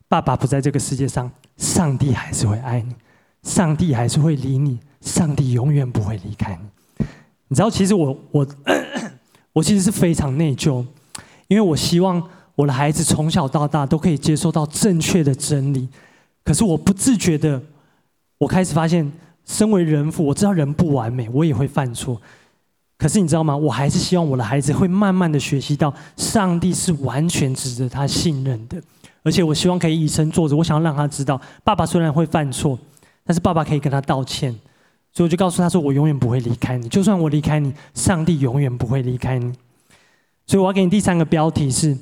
[0.08, 2.95] 爸爸不在这个世界上，上帝还是会爱你。”
[3.43, 7.06] 上帝还是会理你，上帝永远不会离开你。
[7.47, 8.47] 你知道，其实我我
[9.54, 10.86] 我其实是非常内疚，
[11.47, 12.21] 因为我希望
[12.56, 15.89] 我的孩子从小到大都可以接受到正确的真理。
[16.43, 17.62] 可是我不自觉的，
[18.38, 19.12] 我开始发现，
[19.45, 22.21] 身为人父，我知道人不完美，我也会犯错。
[22.97, 23.58] 可是你知道吗？
[23.58, 28.82] 我还是希望我的孩子会慢慢的学习到，上帝是完全值得他信任的。
[29.23, 32.77] 而且我希望可以以身作则，我想要让他知道，爸爸虽然会犯错。
[33.23, 34.51] 但是爸爸可以跟他道歉，
[35.13, 39.53] 所以我就告诉他说：“我永远不会离开你，就算我离开你，上帝永远不会离开你。”
[40.47, 41.97] 所以我要给你第三个标题是：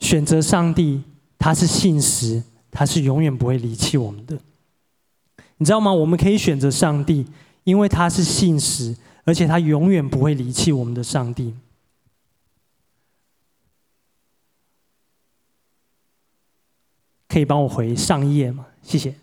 [0.00, 1.02] 选择上帝，
[1.38, 4.38] 他是信实，他是永远不会离弃我们的。
[5.58, 5.92] 你知道吗？
[5.92, 7.26] 我们可以选择上帝，
[7.64, 11.54] 因为他是信实，而且他永远不会离弃我们的上帝。
[17.28, 18.66] 可以帮我回上一页吗？
[18.82, 19.14] 谢谢。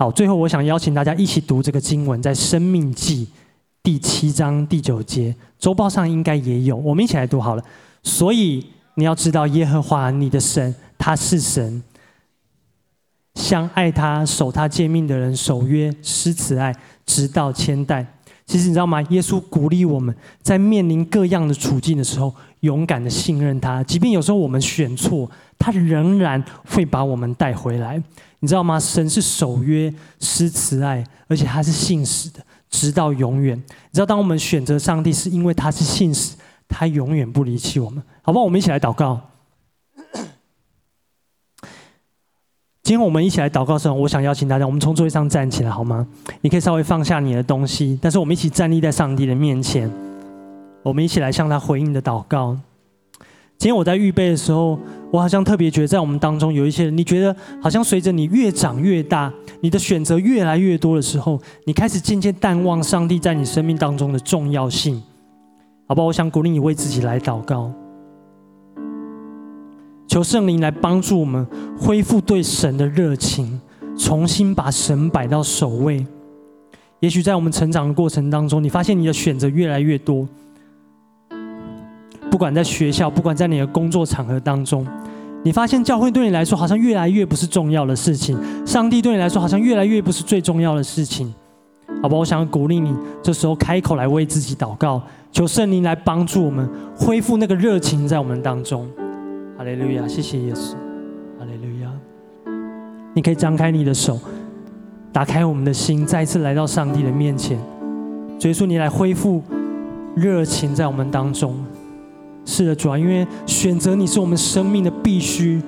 [0.00, 3.26] 好，最后我想邀请大家一起读这个经文，在《生命记》
[3.82, 7.64] 第七章第九节，周报上应该也有，我们一起来读好了。
[8.04, 11.82] 所以你要知道，耶和华你的神，他是神，
[13.34, 16.72] 向爱他、守他诫命的人守约施慈爱，
[17.04, 18.06] 直到千代。
[18.46, 19.02] 其实你知道吗？
[19.10, 28.02] 耶稣鼓励我们在面临各样的处境的时候，勇敢的信任他，即便有时候我们选错，他仍然会把我们带回来。
[28.40, 28.78] 你知道吗？
[28.78, 32.40] 神是守约、施慈爱，而且他是信实的，
[32.70, 33.56] 直到永远。
[33.56, 36.36] 你知道，当我们选择上帝，是因为他是信实，
[36.68, 38.02] 他永远不离弃我们。
[38.22, 38.44] 好不好？
[38.44, 39.20] 我们一起来祷告。
[42.84, 46.06] 今天我们一起来祷告的时候，我想邀请大家，我们从座位上站起来，好吗？
[46.40, 49.90] 你可以稍微放下你的东西，但是我们一起站立在上帝的面前，
[50.82, 52.56] 我们一起来向他回应的祷告。
[53.58, 54.78] 今天我在预备的时候，
[55.10, 65.02] 我好像特别觉得，在我们当中有一些人，你觉得好像随着你越长越大，你的选择越来越多的时候，你开始渐渐淡忘上帝在你生命当中的重要性，
[65.88, 66.06] 好不好？
[66.06, 67.72] 我想鼓励你为自己来祷告，
[70.06, 71.44] 求圣灵来帮助我们
[71.76, 73.60] 恢复对神的热情，
[73.96, 76.06] 重新把神摆到首位。
[77.00, 80.28] 也许在我们成长的过程当中，你发现你的选择越来越多。
[82.30, 84.86] 不管在学校，不管在你的工作场合当中，
[85.42, 91.32] 你发现教会对你来说好像越来越不是重要的事情，上帝对你来说好像越来越不是最重要的事情，
[92.02, 92.16] 好吧？
[92.16, 95.00] 我想鼓励你，这时候开口来为自己祷告，
[95.32, 98.88] 求圣灵来帮助我们恢复那个热情在我们当中。
[99.56, 100.72] 哈利路亚，谢谢耶稣，
[101.38, 101.90] 哈利路亚。
[103.14, 104.18] 你可以张开你的手，
[105.12, 107.58] 打开我们的心，再次来到上帝的面前，
[108.40, 109.42] 耶稣，你来恢复
[110.14, 111.56] 热情在我们当中。
[112.50, 115.60] 是的，主啊，因为选择你是我们生命的必须。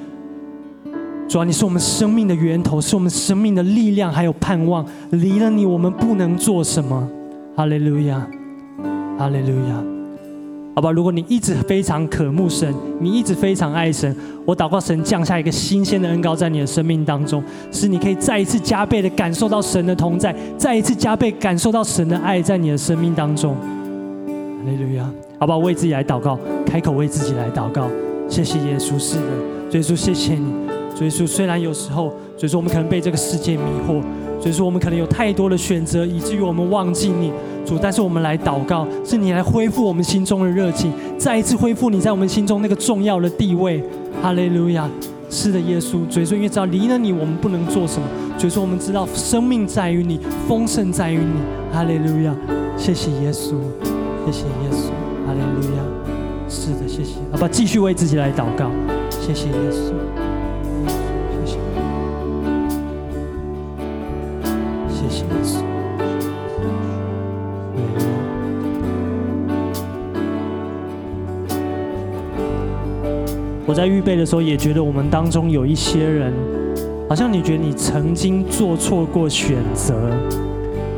[1.28, 4.82] 主啊，你是我们生命的源头，是我们生命的力量，还有盼望。
[5.10, 7.06] 离了你，我们不能做什么。
[7.54, 8.26] 哈利路亚，
[9.18, 9.84] 哈利路亚。
[10.74, 14.16] 好吧，如果你一直非常渴慕神，你一直非常爱神，
[14.46, 23.54] 我祷告神降下一个新鲜的恩膏在你的生命当中，使你可以再一次加倍的感受到神的同在，再一次加倍感受到神的爱在你的生命当中。
[23.54, 25.06] 哈利路亚。
[25.40, 25.58] 好不好？
[25.58, 27.88] 为自己来祷告，开口为自己来祷告。
[28.28, 29.22] 谢谢耶稣，是的，
[29.72, 30.52] 耶稣，谢谢你。
[31.00, 34.02] 耶稣，虽然有时候，所以说我们可能被这个世界迷惑，
[34.38, 37.32] 所以说我们可能有太多的选择，以至于我们忘记你，
[37.64, 37.78] 主。
[37.80, 43.82] 但是我们来祷告，是你来恢复我们心中的热情，再一次恢复你在我们心中那个重要的地位。
[44.22, 44.86] 哈利路亚，
[45.30, 46.00] 是的，耶稣。
[46.10, 48.06] 所以说，因为知道离了你，我们不能做什么。
[48.36, 51.72] 所以说，我们知道生命在于你，丰盛在于你。
[51.72, 52.36] 哈利路亚，
[52.76, 53.54] 谢谢耶稣，
[54.26, 54.89] 谢谢耶稣。
[55.32, 55.82] 利路亚，
[56.48, 57.16] 是的，谢谢。
[57.32, 58.70] 好吧，继续为自己来祷告。
[59.10, 59.92] 谢谢耶稣，
[60.86, 61.58] 谢谢，
[64.88, 65.60] 谢谢耶稣。
[73.66, 76.32] 我在预备的时候，也觉得我们当中有一些人，
[77.08, 79.94] 好像你觉得你曾经做错过选择，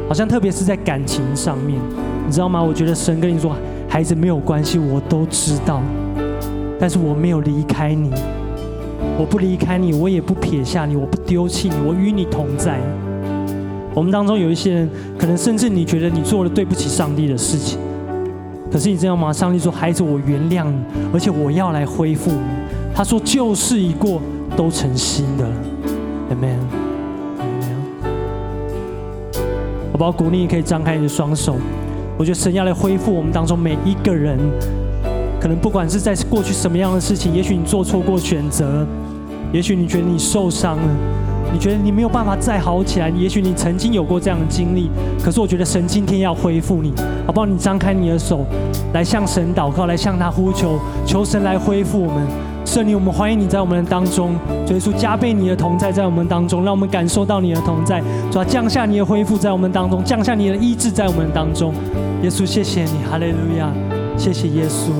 [0.09, 1.79] 好像特别是在感情上面，
[2.27, 2.62] 你知道吗？
[2.62, 3.55] 我觉得神跟你说。
[3.92, 5.83] 孩子没有关系，我都知道，
[6.81, 8.11] 但是我没有离开你。
[9.18, 12.81] 我不离开你，我也不撇下你，我不丢弃你，我与你同在。
[13.92, 17.78] 我们当中有一些人，可能甚至你觉得你做了对不起上帝的事情，
[18.72, 19.31] 可是你知道吗？
[19.31, 20.78] 上帝说：“孩子，我原谅你，
[21.12, 22.38] 而且我要来恢复你。”
[22.96, 24.22] 他说：“旧事已过，
[24.57, 25.55] 都成新的了。”
[26.33, 26.57] Amen。
[29.92, 30.11] 好不好？
[30.11, 31.57] 鼓励你可以张开你的双手。
[32.23, 34.39] 我觉得神要来恢复我们当中每一个人，
[35.41, 38.87] 可能不管是在过去什么样的事情，也许你做错过选择，
[39.53, 40.85] 也许你觉得你受伤了。
[41.53, 43.09] 你觉得你没有办法再好起来？
[43.09, 44.89] 也许你曾经有过这样的经历，
[45.21, 46.93] 可是我觉得神今天要恢复你，
[47.27, 47.45] 好不好？
[47.45, 48.47] 你张开你的手，
[48.95, 52.25] 来向神祷告，来向他呼求，求神来恢复我们。
[52.65, 61.75] 圣灵，我们欢迎你在我们的当中，主耶稣加倍你的同在在我们当中，让我们感受到你的同在，主要降下你的恢复在我们当中，降下你的医治在我们当中。
[62.23, 63.73] 耶稣，谢谢你，哈利路亚，
[64.17, 64.93] 谢谢耶稣。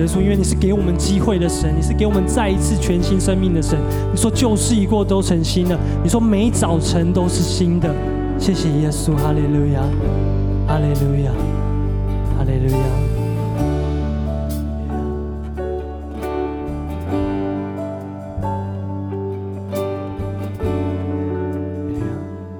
[0.00, 3.78] 耶稣，因为你是给我们机会的神，你是给我们再一次全新生命的神。
[4.12, 5.78] 你说旧事已过，都成新了。
[6.02, 7.92] 你说每早晨都是新的。
[8.38, 9.80] 谢谢耶稣，哈利路亚，
[10.66, 11.32] 哈利路亚，
[12.36, 12.78] 哈利路亚。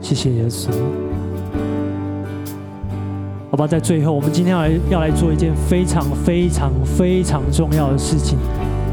[0.01, 0.71] 谢谢耶稣。
[3.59, 8.38] 好吧，在最后，我们今天要来要来做一件非常非常非常重要的事情，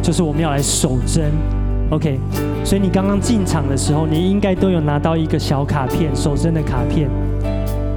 [0.01, 1.32] 就是我们要来守贞。
[1.91, 2.19] OK，
[2.63, 7.08] 所以你刚刚进场的时候，你应该都有拿到一个小卡片，守贞的卡片。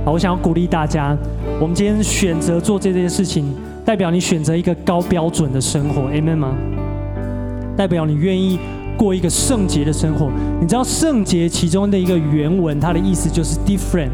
[0.05, 1.17] 好，我想要鼓励大家，
[1.59, 3.47] 我们今天选择做这件事情，
[3.83, 6.55] 代表你选择一个高标准的生活，Amen 吗？
[7.79, 8.59] 代表你愿意
[8.95, 10.31] 过一个圣洁的生活。
[10.61, 14.11] 你知道圣洁其中的一个原文，它的意思就是 different。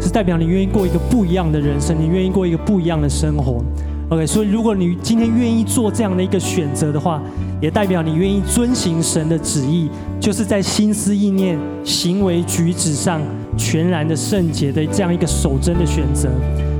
[0.00, 3.62] 是代表你愿意过一个不一样的人生，你愿意过一个不一样的生活。
[4.08, 7.22] OK，所以如果你今天愿意做这样的一个选择的话，
[7.60, 13.20] 也代表你愿意遵行神的旨意，就是在心思意念、行为举止上
[13.56, 16.28] 全然的圣洁的这样一个守贞的选择，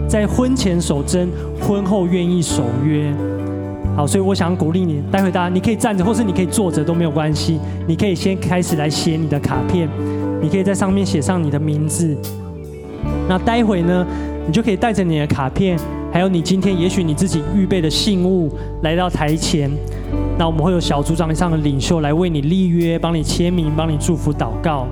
[0.09, 1.28] 在婚前守贞，
[1.61, 3.14] 婚后愿意守约。
[3.96, 7.61] 好，所以我想鼓励你，待会大家你可以站着，或是你可以坐着都没有关系。
[7.87, 9.88] 你可以先开始来写你的卡片，
[10.42, 12.16] 你可以在上面写上你的名字。
[13.28, 14.06] 那待会呢，
[14.46, 15.78] 你就可以带着你的卡片，
[16.12, 18.50] 还有你今天也许你自己预备的信物，
[18.82, 19.70] 来到台前。
[20.38, 24.86] 那我们会有小组长以上的领袖来为你立约，帮你签名，帮你祝福祷告。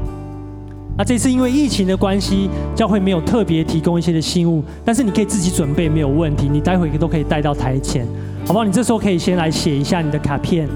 [0.97, 6.49] 那这次因为疫情的关系，教会没有特别提供一些的信物，但是你可以自己准备，没有问题。
[6.51, 8.05] 你待会都可以带到台前，
[8.45, 8.65] 好不好？
[8.65, 10.69] 你这时候可以先来写一下你的卡片，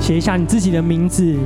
[0.00, 1.36] 写一下你自己的名字。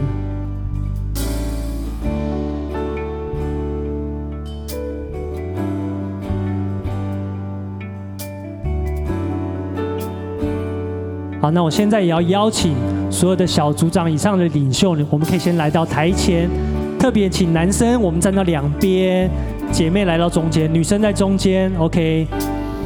[11.43, 12.77] 好，那我现在也要邀请
[13.11, 16.49] 所有的小组长以上的领袖，我们可以先来到台前，
[17.01, 19.29] 特别请男生我们站到两边，
[19.73, 22.29] 姐妹来到中间，女生在中间，OK。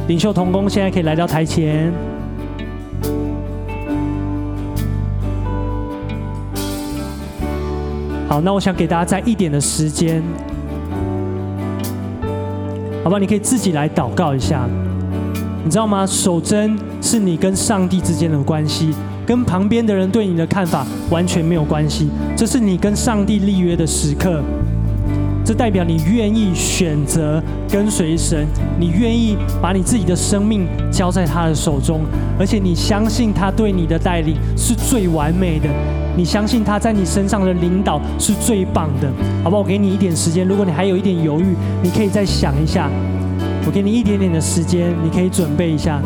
[0.07, 1.93] 领袖同工现在可以来到台前。
[8.27, 10.23] 好，那我想给大家再一点的时间，
[13.03, 13.19] 好吧？
[13.19, 14.67] 你可以自己来祷告一下。
[15.63, 16.07] 你知道吗？
[16.07, 16.75] 守贞
[17.07, 18.93] 是你跟上帝之间的关系，
[19.25, 22.09] 跟旁边的人对你的看法完全没有关系。
[22.35, 24.43] 这是你跟上帝立约的时刻，
[25.45, 27.41] 这代表你愿意选择
[27.71, 28.45] 跟随神，
[28.77, 32.01] 你愿意把你自己的生命交在他的手中，
[32.37, 35.69] 而且你相信他对你的带领是最完美的，
[36.17, 39.09] 你相信他在你身上的领导是最棒的，
[39.45, 39.61] 好不好？
[39.61, 42.89] 我给你一点时间，如果你还有一点犹豫，你可以再想一下。
[43.65, 46.01] 我给你一点点的时间，你可以准备一下。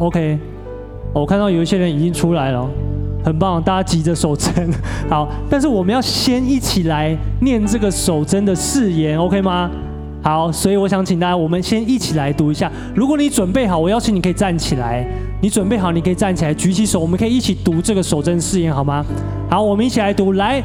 [0.00, 0.38] ，OK。
[1.12, 2.68] 我看到有一些人已经出来了，
[3.24, 4.70] 很棒，大家急着守贞。
[5.10, 9.70] 好，但是我们要先一起来念这个守真的誓言，OK 吗？
[10.22, 12.70] 好，所以我想请大家，我们先一起来读一下。
[12.94, 15.04] 如果你准备好，我邀请你可以站起来。
[15.42, 19.04] 你准备好，你可以站起来，举起手，我们可以一起读这个守真誓言，好吗？
[19.50, 20.34] 好，我们一起来读。
[20.34, 20.62] 来，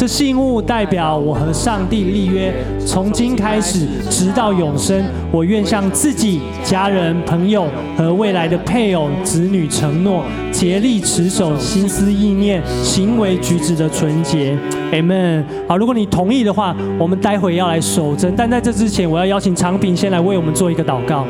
[0.00, 2.50] 这信物代表我和上帝立约，
[2.86, 7.66] 从今开始直到永生，我愿向自己、家人、朋友
[7.98, 14.56] 和未来的配偶、子女承诺，竭力持守心思意念、行为举止的纯洁。
[14.90, 15.44] Amen。
[15.68, 21.26] 好，如果你同意的话，我们待会要来守贞，但在这之前，我要邀请长平先来为我们做一个祷告。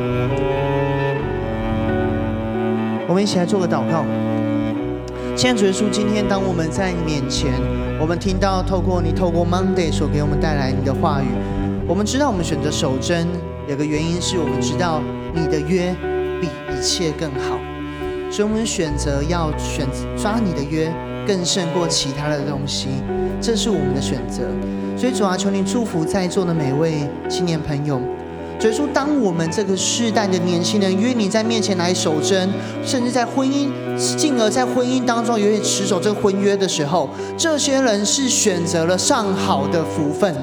[3.05, 4.05] 我们一起来做个祷告。
[5.41, 7.51] 亲爱的主耶稣，今天当我们在你面前，
[7.99, 11.25] 我们听到透过你透过 Monday 所给我们带来你的话语。
[11.87, 13.27] 我们知道我们选择守贞，
[13.67, 15.01] 有个原因是我们知道
[15.33, 15.95] 你的约
[16.39, 17.57] 比一切更好，
[18.29, 20.93] 所以我们选择要选抓你的约，
[21.25, 22.89] 更胜过其他的东西，
[23.41, 24.43] 这是我们的选择。
[24.95, 27.99] 所以主啊，求你祝福在座的每位青年朋友。
[28.61, 32.47] 所以说，当我们这个世代的年轻人约你在面前来守贞，
[32.85, 33.71] 甚至在婚姻，
[34.15, 40.35] 进而在婚姻当中有点持守这个婚约的时候，这些人是选择了上好的福分。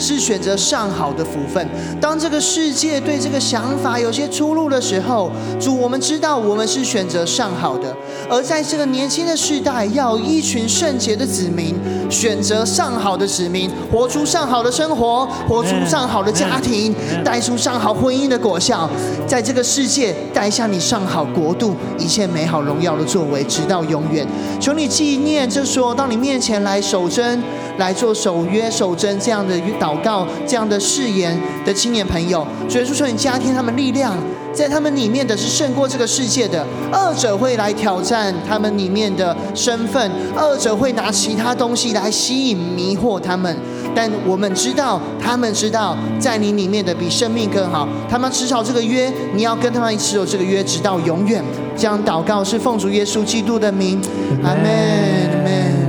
[0.00, 1.64] 是选择上好的福分。
[2.00, 5.30] 当这个世界对这个想法有些出入的时候，
[5.60, 7.94] 主，我们知道我们是选择上好的。
[8.28, 11.74] 而在这个年轻的世代，要有一群圣洁的子民，
[12.08, 18.88] 选择上好的子民，活出上好的生活，活出上好的家庭，带出上好婚姻的果效，
[19.26, 24.26] 在这个世界带下你上好国度一切美好荣耀的作为，直到永远。
[24.58, 27.42] 求你纪念这说到你面前来守贞，
[27.78, 34.16] 来做守约守贞这样的祷祷告，这样的誓言的青年朋友，所以说，求你加添他们力量，
[34.52, 43.56] 在他们里面的是胜过这个世界的二者会来挑战他们里面的身份，二者会拿其他东西来吸引迷惑他们，
[43.94, 51.42] 但我们知道，他们知道在你里面的比生命更好，他们持守这个约，你要跟他们持守这个约，直到永远。
[51.76, 54.00] 这样祷告是奉主耶稣基督的名，
[54.44, 55.79] 阿门，阿门。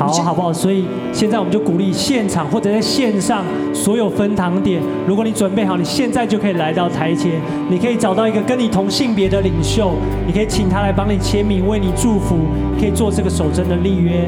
[0.00, 0.50] 好，好不好？
[0.50, 3.44] 所以现在我们就鼓励现场或者在线上
[3.74, 7.32] 所有分堂点，如果你准备好，你现在就可以来到台前，
[7.68, 9.92] 你可以找到一个跟你同性别的领袖，
[10.26, 12.38] 你可以请他来帮你签名，为你祝福，
[12.80, 14.26] 可以做这个守贞的立约。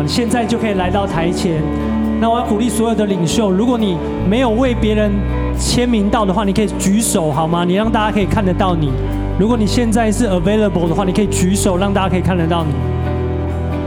[0.00, 1.62] 你现在就可以来到台前。
[2.18, 3.94] 那我要鼓励所有的领袖，如果你
[4.26, 5.12] 没有为别人
[5.58, 7.62] 签名到的话，你可以举手好吗？
[7.62, 8.90] 你让大家可以看得到你。
[9.38, 12.72] 如果你现在是 available 的话，你可以举手，让大家可以看得到你。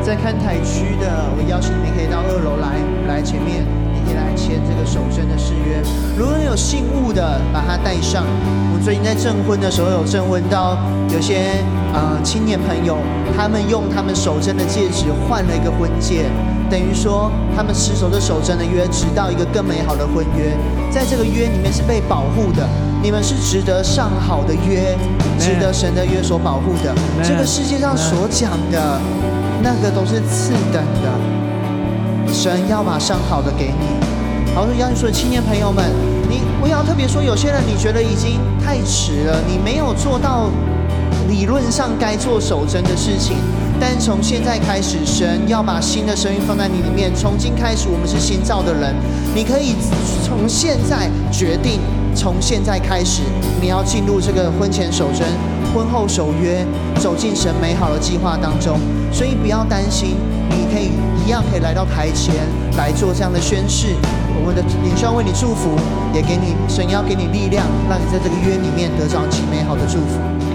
[0.03, 5.79] 在看台区的，我邀请你们可以到二楼来，来前面，你可以来签这个守贞的誓约。
[6.17, 8.25] 如果有信物的，把它带上。
[8.25, 10.75] 我们最近在证婚的时候有证婚到
[11.13, 12.97] 有些呃青年朋友，
[13.37, 16.25] 他们用他们守贞的戒指换了一个婚戒，
[16.69, 20.57] 等于说他们持守着守贞的约，直到一个更美好的婚约。
[20.89, 22.67] 在这个约里面是被保护的，
[23.03, 24.97] 你们是值得上好的约，
[25.37, 26.91] 值得神的约所保护的。
[27.23, 28.99] 这个世界上所讲的。
[29.63, 34.53] 那个都是次等的，神要把上好的给你。
[34.55, 35.85] 好，我邀请说，青年朋友们，
[36.27, 40.49] 你我要特别说，有些人你觉得已经太迟了，你没有做到
[41.29, 43.37] 理论上该做守贞的事情。
[43.79, 47.11] 但从现在开始，神要把新的生命放在你里面。
[47.15, 48.95] 从今开始，我们是新造的人，
[49.33, 49.75] 你可以
[50.23, 51.79] 从现在决定，
[52.15, 53.21] 从现在开始，
[53.61, 55.25] 你要进入这个婚前守贞。
[55.73, 56.65] 婚后守约，
[56.99, 58.77] 走进神美好的计划当中，
[59.11, 60.15] 所以不要担心，
[60.49, 60.91] 你可以
[61.25, 62.35] 一样可以来到台前
[62.77, 63.95] 来做这样的宣誓。
[64.35, 65.77] 我们的领袖为你祝福，
[66.13, 70.50] 也给你神要给你力量，让你在这个约里面得到极美好的祝福。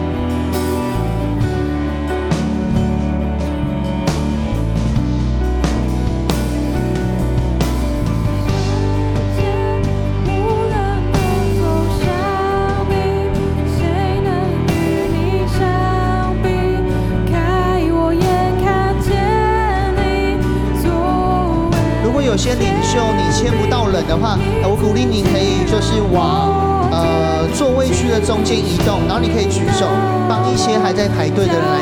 [29.16, 29.86] 然后你可以举手
[30.28, 31.75] 帮一些还在排队的人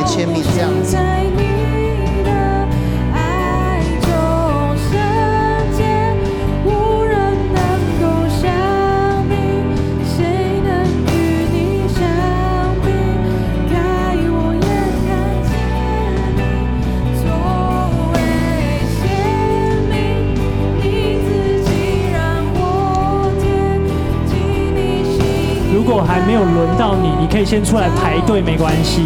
[27.25, 29.01] 你，可以先出来排队，没关系。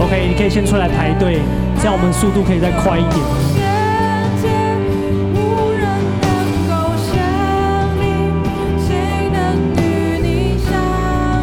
[0.00, 1.40] OK，你可以先出来排队，
[1.78, 3.20] 这样我们速度可以再快一点。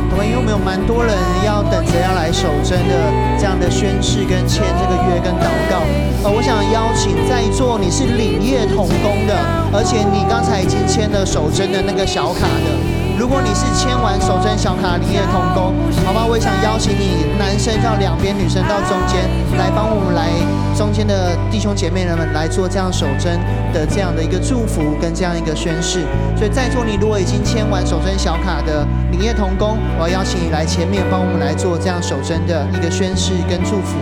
[0.09, 1.13] 我们有没有蛮多人
[1.45, 5.85] 要等着要来守贞的这样的宣誓跟签这个约跟祷告？
[6.25, 9.37] 呃，我想邀请在座你是领业同工的，
[9.71, 12.84] 而且你刚才已经签了守贞的那个小卡的。
[13.17, 15.73] 如果你是签完守贞小卡领业同工，
[16.05, 16.25] 好吧？
[16.27, 19.23] 我也想邀请你，男生到两边，女生到中间，
[19.57, 20.27] 来帮我们来
[20.75, 23.39] 中间的弟兄姐妹人们来做这样守贞
[23.73, 26.03] 的这样的一个祝福跟这样一个宣誓。
[26.35, 33.95] 所以在座你如果已经签完守贞小卡的领业同工，我要邀请你来前面帮我们来做这样守贞的一个宣誓跟祝福。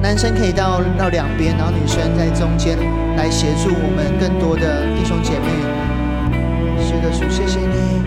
[0.00, 2.78] 男生可以到到两边，然后女生在中间。
[3.14, 5.81] 来协助我们更多的弟兄姐妹。
[7.10, 8.02] 谢谢你。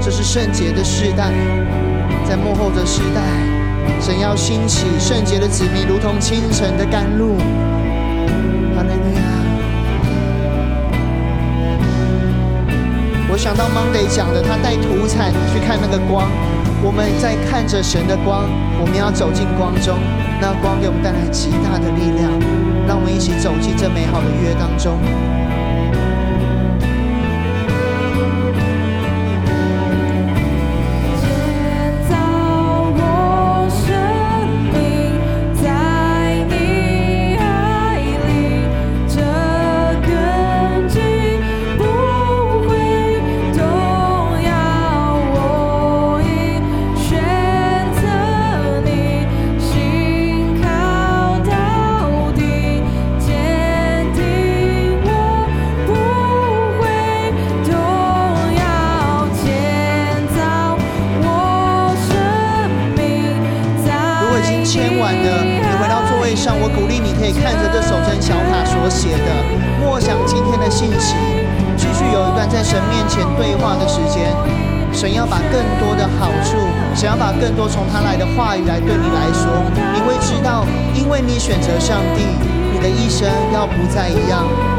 [0.00, 1.32] 这是圣洁的世代，
[2.28, 3.20] 在幕后的世代，
[4.00, 7.36] 神要兴起圣洁的子民，如同清晨的甘露。
[8.74, 9.22] 哈利路亚。
[13.30, 16.28] 我想到 Monday 讲的，他带土产去看那个光。
[16.84, 18.50] 我们在看着神的光，
[18.80, 19.96] 我们要走进光中，
[20.40, 22.28] 那光给我们带来极大的力量，
[22.88, 24.98] 让我们一起走进这美好的约当中。
[64.72, 69.28] 千万的你回到座位上我鼓励你可以看着这手真小卡所写的。
[69.84, 71.12] 默想今天的信息
[71.76, 74.32] 继续有一段在神面前对话的时间
[74.90, 76.56] 神要把更多的好处
[76.96, 79.44] 想要把更多从他来的话语来对你来说
[79.92, 80.64] 你会知道
[80.96, 82.24] 因为你选择上帝
[82.72, 84.71] 你的一生要不再一样。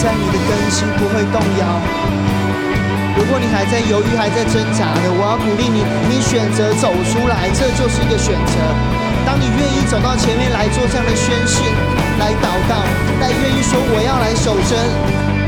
[0.00, 1.64] 在你的更新不会动摇。
[3.18, 8.54] 如果你还在犹豫、还在挣扎的，我要鼓励你，你选择走出来，这就是一个选择。
[9.26, 11.60] 当你愿意走到前面来做这样的宣誓、
[12.18, 12.80] 来祷告、
[13.20, 14.72] 来愿意说我要来守贞、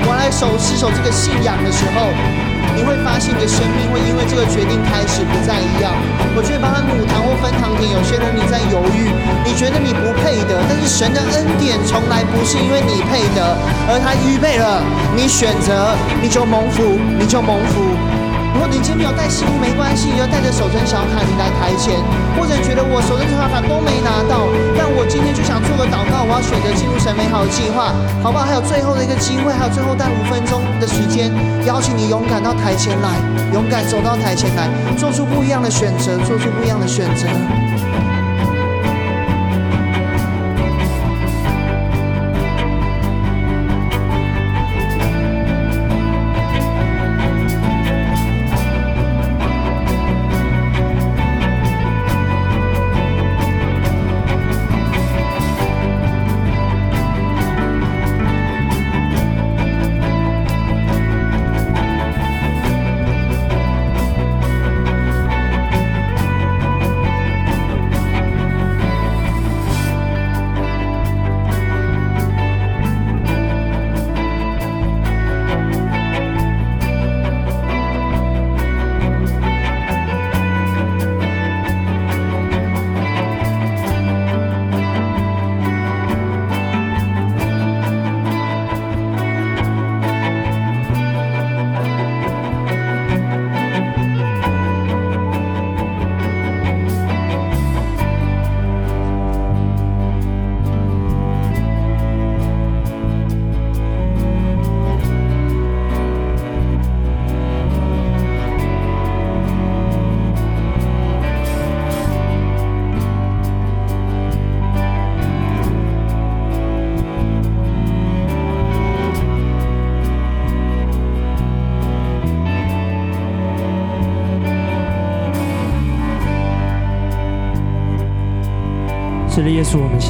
[0.05, 2.52] 我来守持守这个信仰的时候。
[2.75, 5.93] 你会发现你的生命会因为这个决定开始不再一样。
[6.35, 9.12] 我觉得，包含母堂或分堂点，有些人你在犹豫，
[9.45, 13.57] 你觉得你不配得，但是神的恩典从来不是因为你配得，
[13.89, 14.83] 而他预备了，
[15.14, 18.22] 你选择，你就蒙福，你就蒙福。
[18.53, 21.97] 如果你今天没有带信没关系，你要带着守贞小卡你来台前，
[22.37, 24.47] 或者觉得我守贞小卡都没拿到，
[24.77, 27.91] 但我今天就想做个祷告，我要选择进入神美好的计划，
[28.23, 28.45] 好不好？
[28.45, 31.33] 还有最后的一个机会，还有最后带五分钟的时间，
[31.65, 33.17] 邀请你勇敢到台前来，
[33.53, 37.27] 勇敢走到台前来，做出不一样的选择，做出不一样的选择。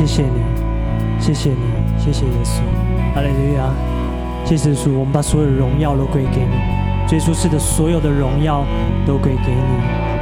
[0.04, 1.56] 谢谢你，谢谢你，
[1.96, 2.58] 谢谢耶稣，
[3.14, 3.72] 哈利路亚，
[4.44, 8.64] 谢谢耶稣，我们把所有荣耀都归给你，耶稣是的，所有的荣耀
[9.06, 9.62] 都归给你，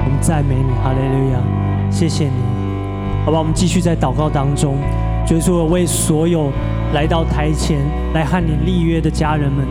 [0.04, 1.40] 我们赞美你，哈利路亚，
[1.90, 4.76] 谢谢你，好吧，我们继续在祷告当中，
[5.30, 6.52] 耶稣为所有
[6.92, 7.78] 来到台前
[8.12, 9.66] 来和你立约的家人们，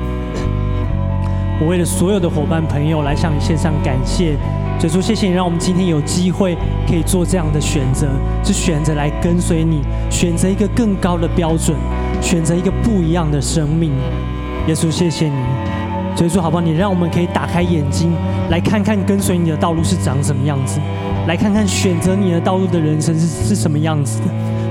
[1.62, 4.36] 我为了所有的伙伴朋友来向你献上感谢。
[4.80, 6.58] 主耶稣，谢谢你让我们今天有机会
[6.90, 8.08] 可以做这样的选择，
[8.44, 11.78] 是选择来跟随你，选择一个更高的标准，
[12.20, 13.92] 选择一个不一样的生命。
[14.68, 15.36] 耶稣，谢谢你。
[16.16, 16.62] 主耶稣，好不好？
[16.62, 18.12] 你让我们可以打开眼睛，
[18.50, 20.80] 来看看跟随你的道路是长什么样子，
[21.28, 24.26] 来看看选择你的道路的人生是是什么样子的。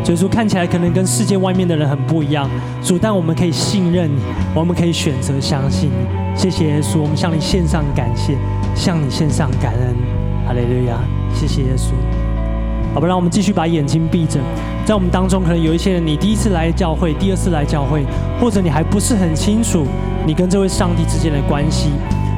[0.04, 2.50] 主耶稣，看起来可能跟世界外面的人很不一样，
[2.82, 4.20] 主，但我们可以信任你，
[4.54, 6.36] 我们可以选择相信你。
[6.36, 8.36] 谢谢耶稣，我们向你献上感谢。
[8.74, 9.96] 向你献上感恩，
[10.46, 11.00] 哈利路亚！
[11.34, 12.07] 谢谢耶稣。
[12.99, 14.40] 好吧，让我们继续把眼睛闭着。
[14.84, 18.05] 在我们当中，可能有一些人，你第一次来教会，第二次来教会，
[18.40, 19.86] 或者你还不是很清楚
[20.26, 21.90] 你跟这位上帝之间的关系。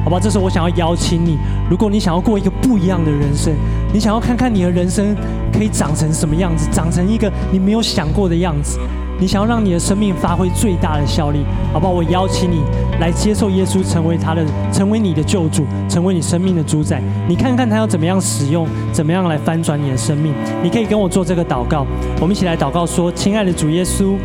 [0.03, 1.35] 好吧，这时候我想要邀请你，
[1.67, 3.51] 如果你想要过一个不一样的人生，
[3.91, 5.15] 你想要看看你的人生
[5.51, 8.77] 可以长成什么样子，长成一个你没有想过的样子。
[9.21, 11.93] 你想要让你的生命发挥最大的效力，好不好？
[11.93, 12.63] 我邀请你
[12.99, 14.43] 来接受耶稣，成为他的，
[14.73, 16.99] 成为你的救主，成为你生命的主宰。
[17.27, 20.33] 你看看他要怎么样使用，怎么样来翻转你的生命。
[20.63, 21.85] 你可以跟我做这个祷告，
[22.19, 24.15] 我们一起来祷告说：亲爱的主耶稣，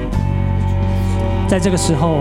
[1.47, 2.21] 在这个时候，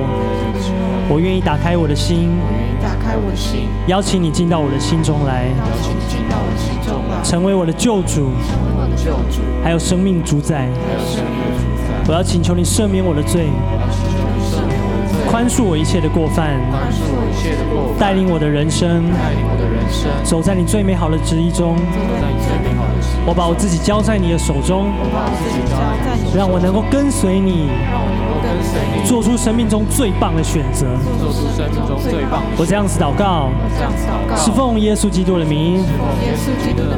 [1.07, 11.44] 我愿意打开我的心，我我的心，邀请你进到我的心中来，邀请你进到我的心中来，成为我的救主，成为我的救主，还有生命主宰，还有生命的主宰。
[12.07, 13.47] 我要请求你赦免我的罪，
[15.27, 16.59] 宽恕我一切的过犯，
[17.97, 19.05] 带领我的人生，
[20.23, 21.75] 走在你最美好的旨意中。
[23.25, 24.91] 我把我自己交在你的手中，
[26.35, 27.69] 让我能够跟随你，
[29.03, 30.85] 做出生命中最棒的选择。
[32.55, 33.49] 我这样子祷告，
[34.37, 35.83] 是奉耶稣基督的名。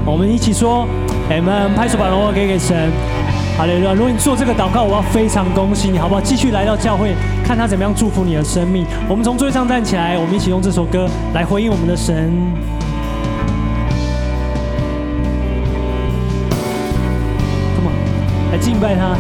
[0.06, 0.86] 我们一起说
[1.30, 1.74] ，Amen。
[1.78, 2.92] 拍手把荣耀给给神。
[3.58, 6.22] 好嘞，如果你做这个祷告，我要非常恭喜你，好不好？
[6.22, 8.86] 继续来到教会，看他怎么样祝福你的生命。
[9.10, 12.32] 我们从座位上站起来，我们一起用这首歌来回应我们的神。
[17.76, 19.18] Come on，来敬拜他。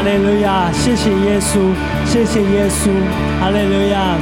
[0.00, 0.72] 哈利路亚！
[0.72, 1.58] 谢谢耶稣，
[2.06, 2.88] 谢谢耶稣，
[3.38, 4.16] 哈利路亚，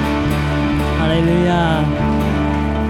[0.98, 1.84] 哈利路亚。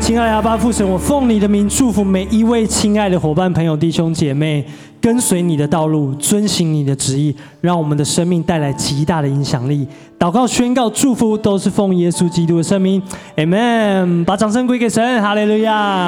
[0.00, 4.64] 亲爱的阿爸父神，我奉你的名祝福每一位亲爱的伙伴、朋友、弟兄姐妹，
[5.02, 9.86] 跟随你的道路，遵行你的旨意，让我们的生命带来极大的影响力。
[10.18, 13.02] 祷告、宣告、祝福，都是奉耶稣基督的圣名
[13.36, 14.24] ，Amen。
[14.24, 16.06] 把掌声归给神，哈利路亚。